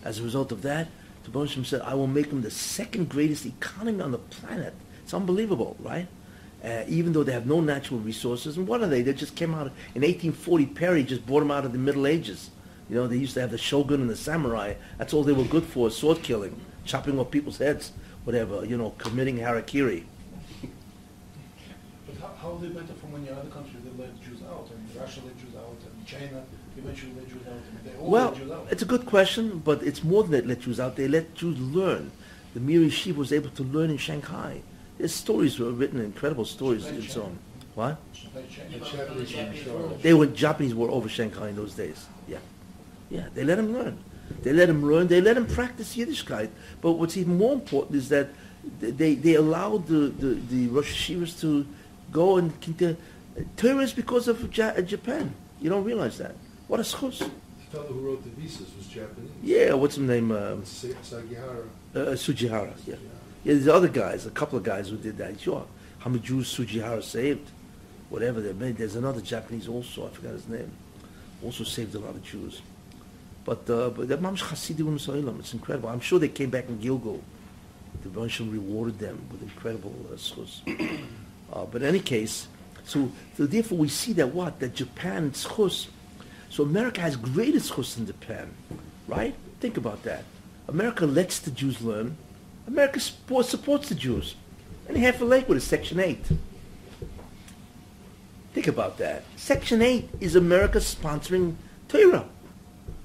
[0.04, 0.88] As a result of that,
[1.24, 4.76] the Baruch said, I will make them the second greatest economy on the planet.
[5.06, 6.08] It's unbelievable, right?
[6.64, 8.58] Uh, even though they have no natural resources.
[8.58, 9.04] And what are they?
[9.04, 10.66] They just came out in 1840.
[10.66, 12.50] Perry just brought them out of the Middle Ages.
[12.90, 14.74] You know, they used to have the shogun and the samurai.
[14.98, 17.92] That's all they were good for, sword killing, chopping off people's heads,
[18.24, 20.06] whatever, you know, committing harakiri.
[22.08, 24.68] But how, how they better from any other country they let Jews out?
[24.72, 26.44] I mean, Russia let Jews out, and China
[26.80, 27.54] eventually let Jews out.
[27.54, 28.68] I mean, they all Well, let Jews out.
[28.72, 30.96] it's a good question, but it's more than they let Jews out.
[30.96, 32.12] They let Jews learn.
[32.56, 34.62] The Miri Yeshiva was able to learn in Shanghai.
[34.98, 37.38] There's stories were written, incredible stories and so on.
[37.76, 37.98] What?
[38.34, 40.02] Let China- The Japanese were in charge.
[40.02, 42.06] They were Japanese were over Shanghai in those days.
[42.28, 42.38] Yeah,
[43.10, 43.28] yeah.
[43.34, 43.98] They let him learn.
[44.44, 45.08] They let him learn.
[45.08, 46.50] They let him practice Yiddishkeit.
[46.82, 48.30] But what's even more important is that
[48.80, 51.66] they they allowed the the, the Rosh Yeshivas to
[52.12, 52.96] go and continue.
[53.58, 55.34] Torah because of ja- Japan.
[55.62, 56.36] You don't realize that.
[56.70, 57.20] What a schus.
[57.20, 57.26] The
[57.70, 59.30] fellow who wrote the visas was Japanese.
[59.44, 59.74] Yeah.
[59.74, 60.32] What's his name?
[60.32, 61.66] Uh, Sa- Sagihara.
[61.94, 62.74] uh, Sugihara.
[62.88, 62.96] Yeah.
[63.46, 63.54] Yeah.
[63.54, 64.26] There's other guys.
[64.26, 65.40] A couple of guys who did that.
[65.40, 65.66] Sure.
[66.00, 67.50] How many Jews Sugihara saved?
[68.10, 68.76] Whatever they made.
[68.76, 70.08] There's another Japanese also.
[70.08, 70.72] I forgot his name.
[71.44, 72.62] Also saved a lot of Jews.
[73.46, 74.96] But uh, but the Mamish Hasidim
[75.40, 75.90] it's incredible.
[75.90, 77.22] I'm sure they came back in gilgul.
[78.04, 82.48] The Rosh rewarded them with incredible uh, uh, but in any case,
[82.86, 84.60] so, so therefore we see that what?
[84.60, 85.88] That Japan schus.
[86.50, 88.54] So America has greater schus than Japan,
[89.08, 89.36] right?
[89.60, 90.24] Think about that.
[90.68, 92.18] America lets the Jews learn.
[92.68, 94.36] America support, supports the Jews.
[94.88, 96.20] And half a lake with a Section 8.
[98.54, 99.24] Think about that.
[99.36, 101.56] Section 8 is America sponsoring
[101.88, 102.26] Torah.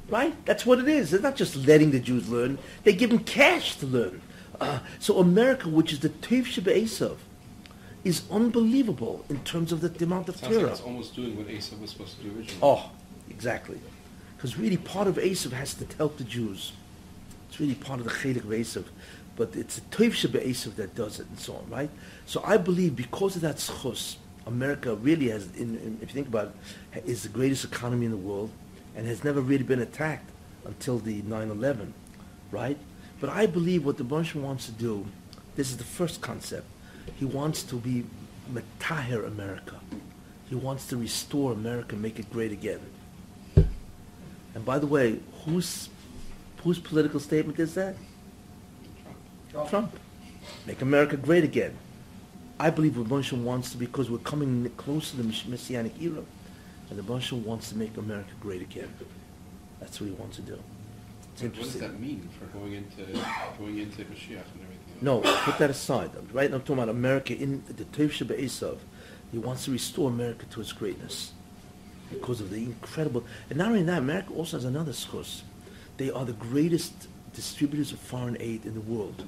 [0.09, 0.35] Right?
[0.45, 1.11] That's what it is.
[1.11, 2.59] They're not just letting the Jews learn.
[2.85, 4.23] They give them cash to learn.
[4.61, 7.17] Uh, so America, which is the Tev Esav,
[8.05, 10.73] is unbelievable in terms of the, the amount of Sounds like Torah.
[10.73, 12.59] it's almost doing what Asa was supposed to do originally.
[12.63, 12.91] Oh,
[13.29, 13.81] exactly.
[14.37, 16.73] Because really part of Esav has to help the Jews.
[17.49, 18.85] It's really part of the Chelik of Esav.
[19.41, 21.89] But it's the Tev Esav that does it and so on, right?
[22.27, 24.17] So I believe because of that schus,
[24.47, 26.53] America really has, in, in, if you think about
[26.95, 28.51] it, is the greatest economy in the world
[28.95, 30.29] and has never really been attacked
[30.67, 31.93] until the 9-11,
[32.51, 32.77] right?
[33.19, 35.07] But I believe what the Baruch wants to do,
[35.57, 36.67] this is the first concept,
[37.19, 38.05] he wants to be
[38.53, 39.77] Metaher America.
[40.51, 42.81] He wants to restore America, make it great again.
[43.57, 45.89] And by the way, whose,
[46.63, 47.97] whose political statement is that?
[49.51, 49.99] Trump.
[50.67, 51.77] Make America great again.
[52.59, 56.23] I believe what Moshe wants to, because we're coming close to the Messianic era,
[56.89, 58.93] and the Moshe wants to make America great again.
[59.81, 60.59] That's what he wants to do.
[61.33, 63.03] It's What does that mean for going into
[63.59, 64.99] going into Mashiach and everything?
[65.01, 66.11] No, put that aside.
[66.33, 68.79] Right now, I'm talking about America in the Tev Sheba Esav.
[69.33, 71.33] He wants to restore America to its greatness
[72.11, 73.25] because of the incredible.
[73.49, 75.45] And not only that, America also has another source.
[75.97, 79.25] They are the greatest distributors of foreign aid in the world.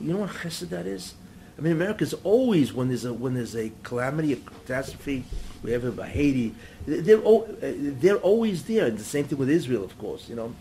[0.00, 1.14] You know what chesed that is?
[1.58, 5.24] I mean, America's always when there's a when there's a calamity, a catastrophe,
[5.62, 6.54] we have Haiti.
[6.86, 7.20] They're
[7.60, 8.86] they're always there.
[8.86, 10.28] And the same thing with Israel, of course.
[10.28, 10.54] You know,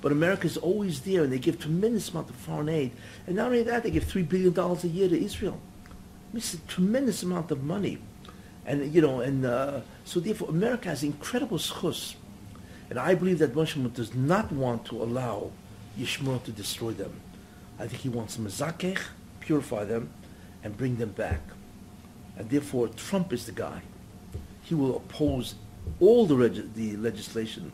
[0.00, 2.92] but America's always there, and they give tremendous amount of foreign aid.
[3.26, 5.58] And not only that, they give three billion dollars a year to Israel.
[6.32, 7.98] It's a tremendous amount of money,
[8.64, 12.14] and you know, and uh, so therefore, America has incredible schus.
[12.90, 15.50] And I believe that Moshe does not want to allow
[15.98, 17.20] Yishmael to destroy them.
[17.78, 19.00] I think he wants to mezakech,
[19.40, 20.10] purify them,
[20.62, 21.40] and bring them back.
[22.36, 23.82] And therefore, Trump is the guy.
[24.62, 25.54] He will oppose
[26.00, 27.72] all the, reg- the legislation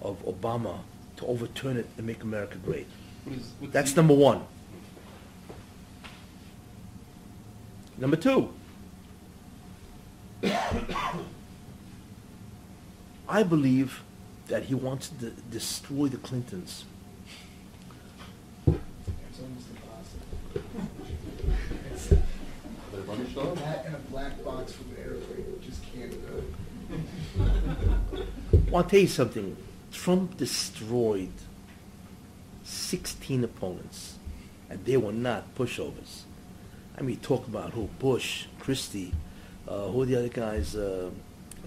[0.00, 0.80] of Obama
[1.16, 2.86] to overturn it and make America great.
[3.24, 4.44] What is, what's That's number one.
[7.98, 8.52] Number two,
[13.28, 14.02] I believe
[14.48, 16.84] that he wants to destroy the Clintons.
[18.66, 20.26] It's almost impossible.
[21.92, 22.12] It's
[23.32, 23.54] Shalom?
[23.56, 26.12] that and a black box from an airplane, you just can't
[28.70, 29.56] Well, I'll tell you something.
[29.90, 31.32] Trump destroyed
[32.64, 34.18] 16 opponents,
[34.68, 36.22] and they were not pushovers.
[36.98, 37.88] I mean, talk about who?
[37.98, 39.14] Bush, Christie,
[39.66, 40.76] uh, who are the other guys?
[40.76, 41.10] Uh,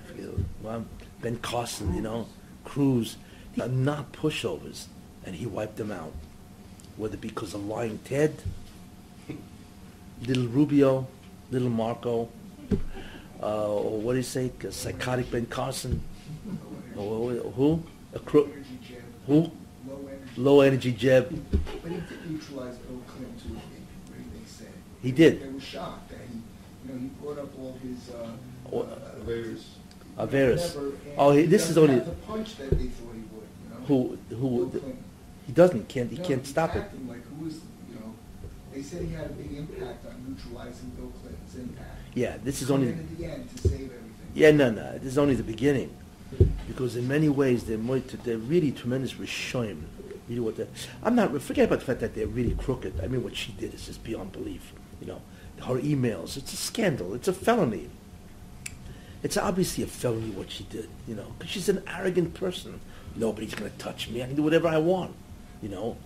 [0.05, 0.29] forget,
[0.61, 0.85] well,
[1.21, 2.27] ben Carson, you know,
[2.63, 3.17] Cruz.
[3.55, 4.85] They are not pushovers,
[5.25, 6.13] and he wiped them out.
[6.95, 8.35] Whether because of lying Ted,
[10.21, 11.07] little Rubio,
[11.51, 12.29] little Marco,
[13.41, 16.01] uh, or what do you say, psychotic Ben Carson,
[16.95, 17.83] or who?
[18.13, 18.25] A it.
[18.25, 18.49] cro-
[19.27, 19.51] who?
[20.37, 20.91] low energy.
[20.91, 21.29] Low Jeb.
[21.81, 24.67] But he did neutralize Bill Clinton to a degree, they said.
[25.01, 25.41] He did.
[25.43, 26.39] They were shocked that he,
[26.87, 28.29] you know, he brought up all his, uh.
[28.71, 29.65] Oh, uh, Invaders.
[30.17, 30.75] Averus.
[30.75, 33.47] whatever, and Oh, he, he this is only the punch that they thought he would,
[33.63, 33.85] you know?
[33.87, 35.03] who Bill who Clinton.
[35.45, 36.79] he doesn't can't he No, can't stop it.
[36.79, 37.55] attacked him Like, who is,
[37.89, 38.13] you know,
[38.75, 41.97] they said he had a big impact on neutralizing Bill Clinton's impact.
[42.13, 44.13] Yeah, this is only in the end to save everything.
[44.33, 45.95] yeah no no this is only the beginning
[46.67, 49.83] because in many ways they're more, they're really tremendous rishoyim.
[50.27, 50.55] Really what
[51.03, 52.99] I'm not forget about the fact that they're really crooked.
[53.01, 54.73] I mean what she did is just beyond belief.
[54.99, 55.21] You know
[55.61, 56.35] her emails.
[56.35, 57.13] It's a scandal.
[57.13, 57.89] It's a felony.
[59.23, 60.89] It's obviously a felony what she did.
[61.07, 62.81] You know because she's an arrogant person.
[63.15, 64.21] Nobody's going to touch me.
[64.21, 65.15] I can do whatever I want.
[65.61, 65.97] You know.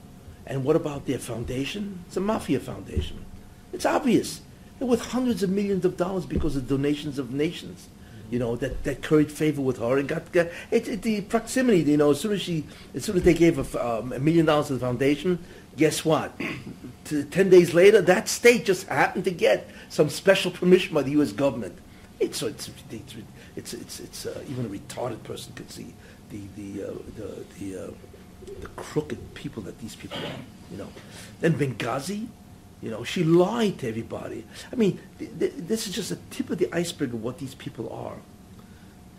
[0.46, 2.04] And what about their foundation?
[2.08, 3.26] It's a mafia foundation.
[3.74, 4.42] It's obvious.
[4.78, 7.88] They're worth hundreds of millions of dollars because of donations of nations.
[8.32, 11.80] You know that, that curried favor with her and got, got it, it, the proximity.
[11.80, 12.64] You know, as soon as she,
[12.94, 15.40] as soon as they gave a, um, a million dollars to the foundation,
[15.78, 16.40] guess what?
[17.06, 21.32] Ten days later, that state just happened to get some special permission by the U.S.
[21.32, 21.76] government.
[22.20, 23.16] It's it's it's
[23.56, 25.96] it's, it's, it's uh, even a retarded person could see
[26.30, 27.92] the the uh, the the, uh,
[28.46, 30.40] the crooked people that these people are.
[30.72, 30.90] You know,
[31.40, 32.28] then Benghazi.
[32.82, 34.46] You know, she lied to everybody.
[34.72, 37.54] I mean, th- th- this is just a tip of the iceberg of what these
[37.54, 38.16] people are.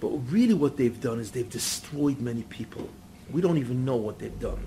[0.01, 2.89] But really what they've done is they've destroyed many people.
[3.31, 4.67] We don't even know what they've done.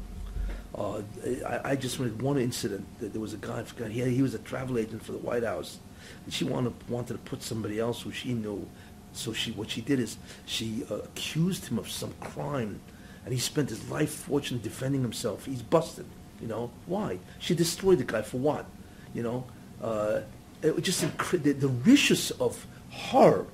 [0.75, 1.01] Uh,
[1.43, 4.39] I, I just read one incident that there was a guy, he, he was a
[4.39, 5.79] travel agent for the White House.
[6.25, 8.67] And she wanted, wanted to put somebody else who she knew.
[9.13, 12.79] So she, what she did is she uh, accused him of some crime.
[13.25, 15.45] And he spent his life fortune defending himself.
[15.45, 16.05] He's busted.
[16.41, 17.19] You know, why?
[17.39, 18.65] She destroyed the guy for what?
[19.13, 19.45] You know,
[19.81, 20.21] uh,
[20.61, 22.65] it was just incre- the, the riches of
[23.11, 23.45] her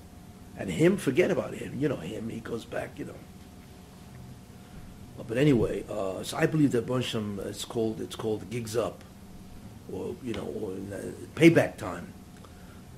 [0.57, 0.97] and him.
[0.97, 1.77] Forget about him.
[1.79, 2.29] You know him.
[2.29, 2.97] He goes back.
[2.97, 3.15] You know.
[5.19, 9.03] Uh, But anyway, uh, so I believe that Bonsham it's called it's called gigs up,
[9.91, 12.13] or you know, or uh, payback time,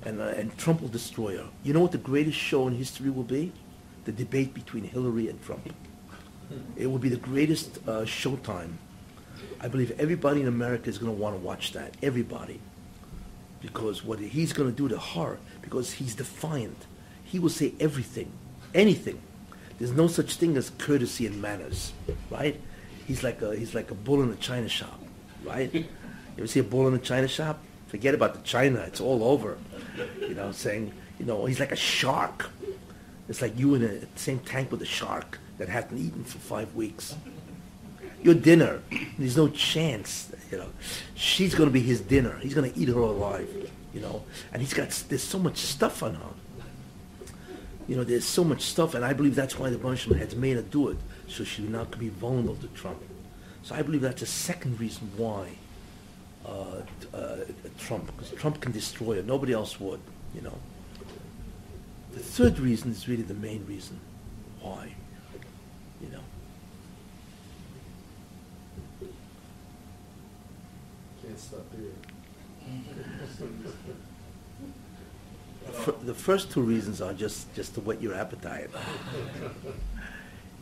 [0.04, 1.48] and uh, and Trump will destroy her.
[1.64, 3.52] You know what the greatest show in history will be?
[4.04, 5.72] The debate between Hillary and Trump.
[6.76, 8.72] It will be the greatest uh, showtime.
[9.60, 11.94] I believe everybody in America is going to want to watch that.
[12.02, 12.60] Everybody.
[13.60, 16.86] Because what he's going to do to her, because he's defiant,
[17.24, 18.32] he will say everything,
[18.74, 19.20] anything.
[19.78, 21.92] There's no such thing as courtesy and manners,
[22.30, 22.60] right?
[23.06, 25.00] He's like a he's like a bull in a china shop,
[25.44, 25.72] right?
[26.34, 27.62] You ever see a bull in a china shop?
[27.88, 29.58] Forget about the china; it's all over.
[30.18, 32.48] You know, saying you know he's like a shark.
[33.28, 36.74] It's like you in the same tank with a shark that hasn't eaten for five
[36.74, 37.14] weeks.
[38.20, 38.82] Your dinner,
[39.16, 40.32] there's no chance.
[40.50, 40.68] You know,
[41.14, 42.36] she's going to be his dinner.
[42.40, 43.48] He's going to eat her alive.
[43.94, 46.34] You know, and he's got there's so much stuff on her.
[47.86, 50.56] You know, there's so much stuff, and I believe that's why the Bunchman had made
[50.56, 50.96] her do it,
[51.28, 52.98] so she would not be vulnerable to Trump.
[53.62, 55.50] So I believe that's a second reason why
[56.44, 56.82] uh,
[57.14, 57.36] uh,
[57.78, 59.22] Trump, because Trump can destroy her.
[59.22, 60.00] Nobody else would,
[60.34, 60.58] you know.
[62.12, 64.00] The third reason is really the main reason
[64.60, 64.94] why,
[66.02, 66.20] you know.
[71.22, 71.92] Can't stop there.
[76.04, 78.68] the first two reasons are just, just to whet your appetite.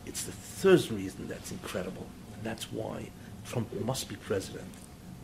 [0.05, 2.05] It's the third reason that's incredible.
[2.35, 3.09] And that's why
[3.45, 4.67] Trump must be president,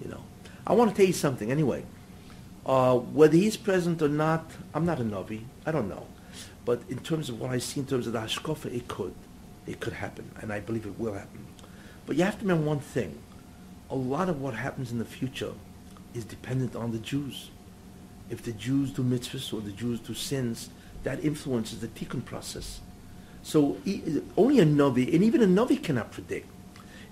[0.03, 0.23] you know.
[0.65, 1.83] I want to tell you something anyway.
[2.65, 5.43] Uh, whether he's president or not, I'm not a Navi.
[5.65, 6.05] I don't know.
[6.65, 9.15] But in terms of what I see in terms of the Hashkofa, it could.
[9.67, 10.31] It could happen.
[10.41, 11.45] And I believe it will happen.
[12.05, 13.19] But you have to remember one thing.
[13.89, 15.53] A lot of what happens in the future
[16.13, 17.51] is dependent on the Jews.
[18.29, 20.69] If the Jews do mitzvahs or the Jews do sins,
[21.03, 22.81] that influences the tikkun process.
[23.43, 23.77] So
[24.35, 26.49] only a Navi, and even a Navi cannot predict.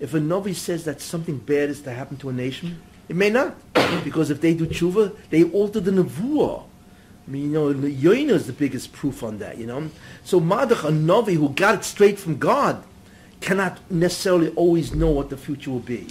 [0.00, 3.30] If a Navi says that something bad is to happen to a nation, it may
[3.30, 3.56] not.
[4.04, 6.64] because if they do tshuva, they alter the Nevuah.
[7.26, 9.90] I mean, you know, Yoina is the biggest proof on that, you know.
[10.22, 12.84] So Madach, a Navi who got it straight from God,
[13.40, 16.06] cannot necessarily always know what the future will be.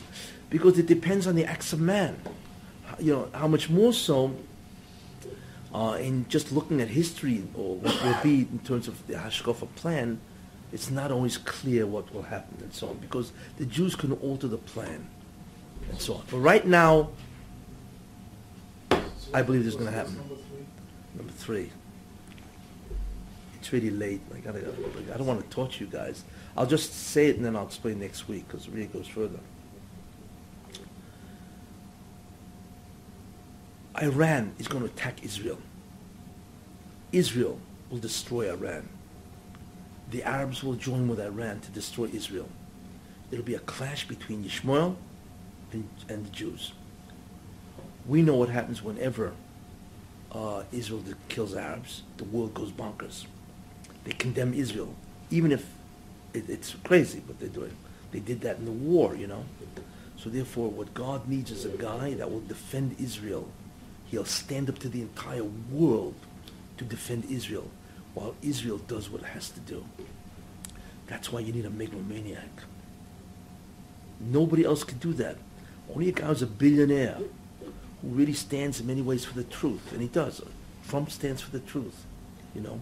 [0.49, 2.19] Because it depends on the acts of man.
[2.99, 4.35] You know, how much more so
[5.73, 9.73] uh, in just looking at history or what will be in terms of the Hashkofa
[9.75, 10.19] plan,
[10.71, 14.47] it's not always clear what will happen and so on because the Jews can alter
[14.47, 15.07] the plan
[15.89, 16.23] and so on.
[16.31, 17.09] But right now,
[19.33, 20.17] I believe this is going to happen.
[21.45, 21.69] Three.
[23.59, 24.19] It's really late.
[24.33, 24.67] I gotta.
[25.13, 26.23] I don't want to torture you guys.
[26.57, 29.37] I'll just say it and then I'll explain next week because it really goes further.
[34.01, 35.59] Iran is going to attack Israel.
[37.11, 37.59] Israel
[37.91, 38.89] will destroy Iran.
[40.09, 42.49] The Arabs will join with Iran to destroy Israel.
[43.29, 44.95] It'll be a clash between Yishmael
[45.71, 46.73] and, and the Jews.
[48.07, 49.33] We know what happens whenever
[50.35, 52.03] uh, Israel kills Arabs.
[52.17, 53.25] The world goes bonkers.
[54.03, 54.93] They condemn Israel,
[55.31, 55.65] even if
[56.33, 57.75] it, it's crazy what they're doing.
[58.11, 59.45] They did that in the war, you know.
[60.17, 63.47] So therefore, what God needs is a guy that will defend Israel.
[64.07, 66.15] He'll stand up to the entire world
[66.77, 67.69] to defend Israel,
[68.13, 69.85] while Israel does what it has to do.
[71.07, 72.49] That's why you need a megalomaniac.
[74.19, 75.37] Nobody else can do that.
[75.93, 77.17] Only a guy who's a billionaire
[78.13, 80.41] really stands in many ways for the truth, and he does.
[80.87, 82.05] Trump stands for the truth,
[82.53, 82.79] you know.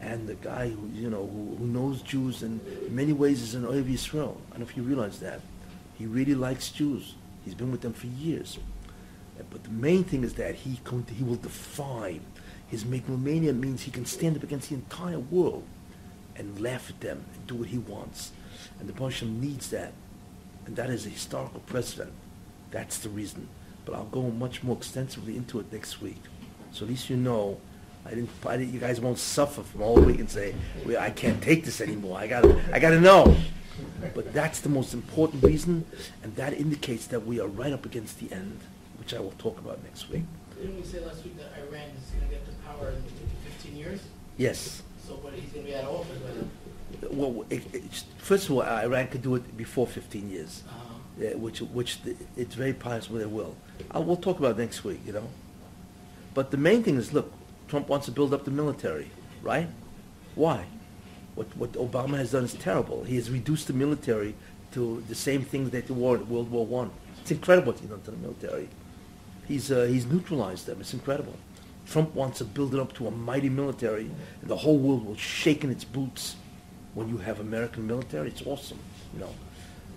[0.00, 2.60] And the guy who you know who, who knows Jews in
[2.90, 4.36] many ways is an Ohev Yisrael.
[4.48, 5.40] I don't know if you realize that.
[5.98, 7.14] He really likes Jews.
[7.44, 8.58] He's been with them for years.
[9.38, 10.78] Uh, but the main thing is that he
[11.16, 12.20] he will defy.
[12.68, 15.64] His megalomania means he can stand up against the entire world
[16.36, 18.32] and laugh at them and do what he wants.
[18.78, 19.92] And the Hashem needs that.
[20.66, 22.12] And that is a historical precedent.
[22.70, 23.48] That's the reason.
[23.88, 26.20] But I'll go much more extensively into it next week.
[26.72, 27.58] So at least you know,
[28.04, 30.54] I didn't, I didn't you guys won't suffer from all week and say,
[30.84, 32.18] well, I can't take this anymore.
[32.18, 33.34] I gotta, I gotta know.
[34.14, 35.86] But that's the most important reason,
[36.22, 38.60] and that indicates that we are right up against the end,
[38.98, 40.24] which I will talk about next week.
[40.56, 43.02] Didn't we say last week that Iran is gonna get to power in
[43.50, 44.00] fifteen years?
[44.36, 44.82] Yes.
[45.06, 46.50] So, but he's gonna be out of office by then.
[47.16, 50.62] Well, it, it, first of all, Iran could do it before 15 years.
[50.68, 50.87] Uh-huh.
[51.18, 53.56] Uh, which which the, it's very possible they will.
[53.90, 55.28] I, we'll talk about next week, you know.
[56.32, 57.32] But the main thing is, look,
[57.66, 59.10] Trump wants to build up the military,
[59.42, 59.68] right?
[60.36, 60.66] Why?
[61.34, 63.02] What what Obama has done is terrible.
[63.02, 64.34] He has reduced the military
[64.72, 66.90] to the same things that the in World War One.
[67.22, 68.68] It's incredible what he's done to the military.
[69.48, 70.80] He's uh, he's neutralized them.
[70.80, 71.34] It's incredible.
[71.86, 75.16] Trump wants to build it up to a mighty military, and the whole world will
[75.16, 76.36] shake in its boots
[76.94, 78.28] when you have American military.
[78.28, 78.78] It's awesome,
[79.14, 79.34] you know.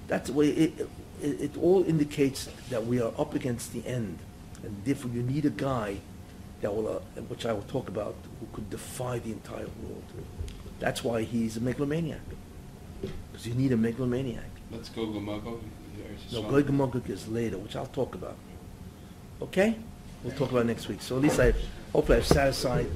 [0.07, 0.87] That's the way it,
[1.21, 4.19] it, it all indicates that we are up against the end,
[4.63, 5.97] and therefore you need a guy
[6.61, 10.03] that will, uh, which I will talk about, who could defy the entire world.
[10.79, 12.21] That's why he's a megalomaniac,
[13.31, 14.45] because you need a megalomaniac.
[14.71, 15.59] Let's go Gamago.
[16.31, 18.37] No, Gomoguk is later, which I'll talk about.
[19.41, 19.75] Okay?
[20.23, 21.01] We'll talk about next week.
[21.01, 21.53] So at least I,
[21.91, 22.89] hopefully I've satisfied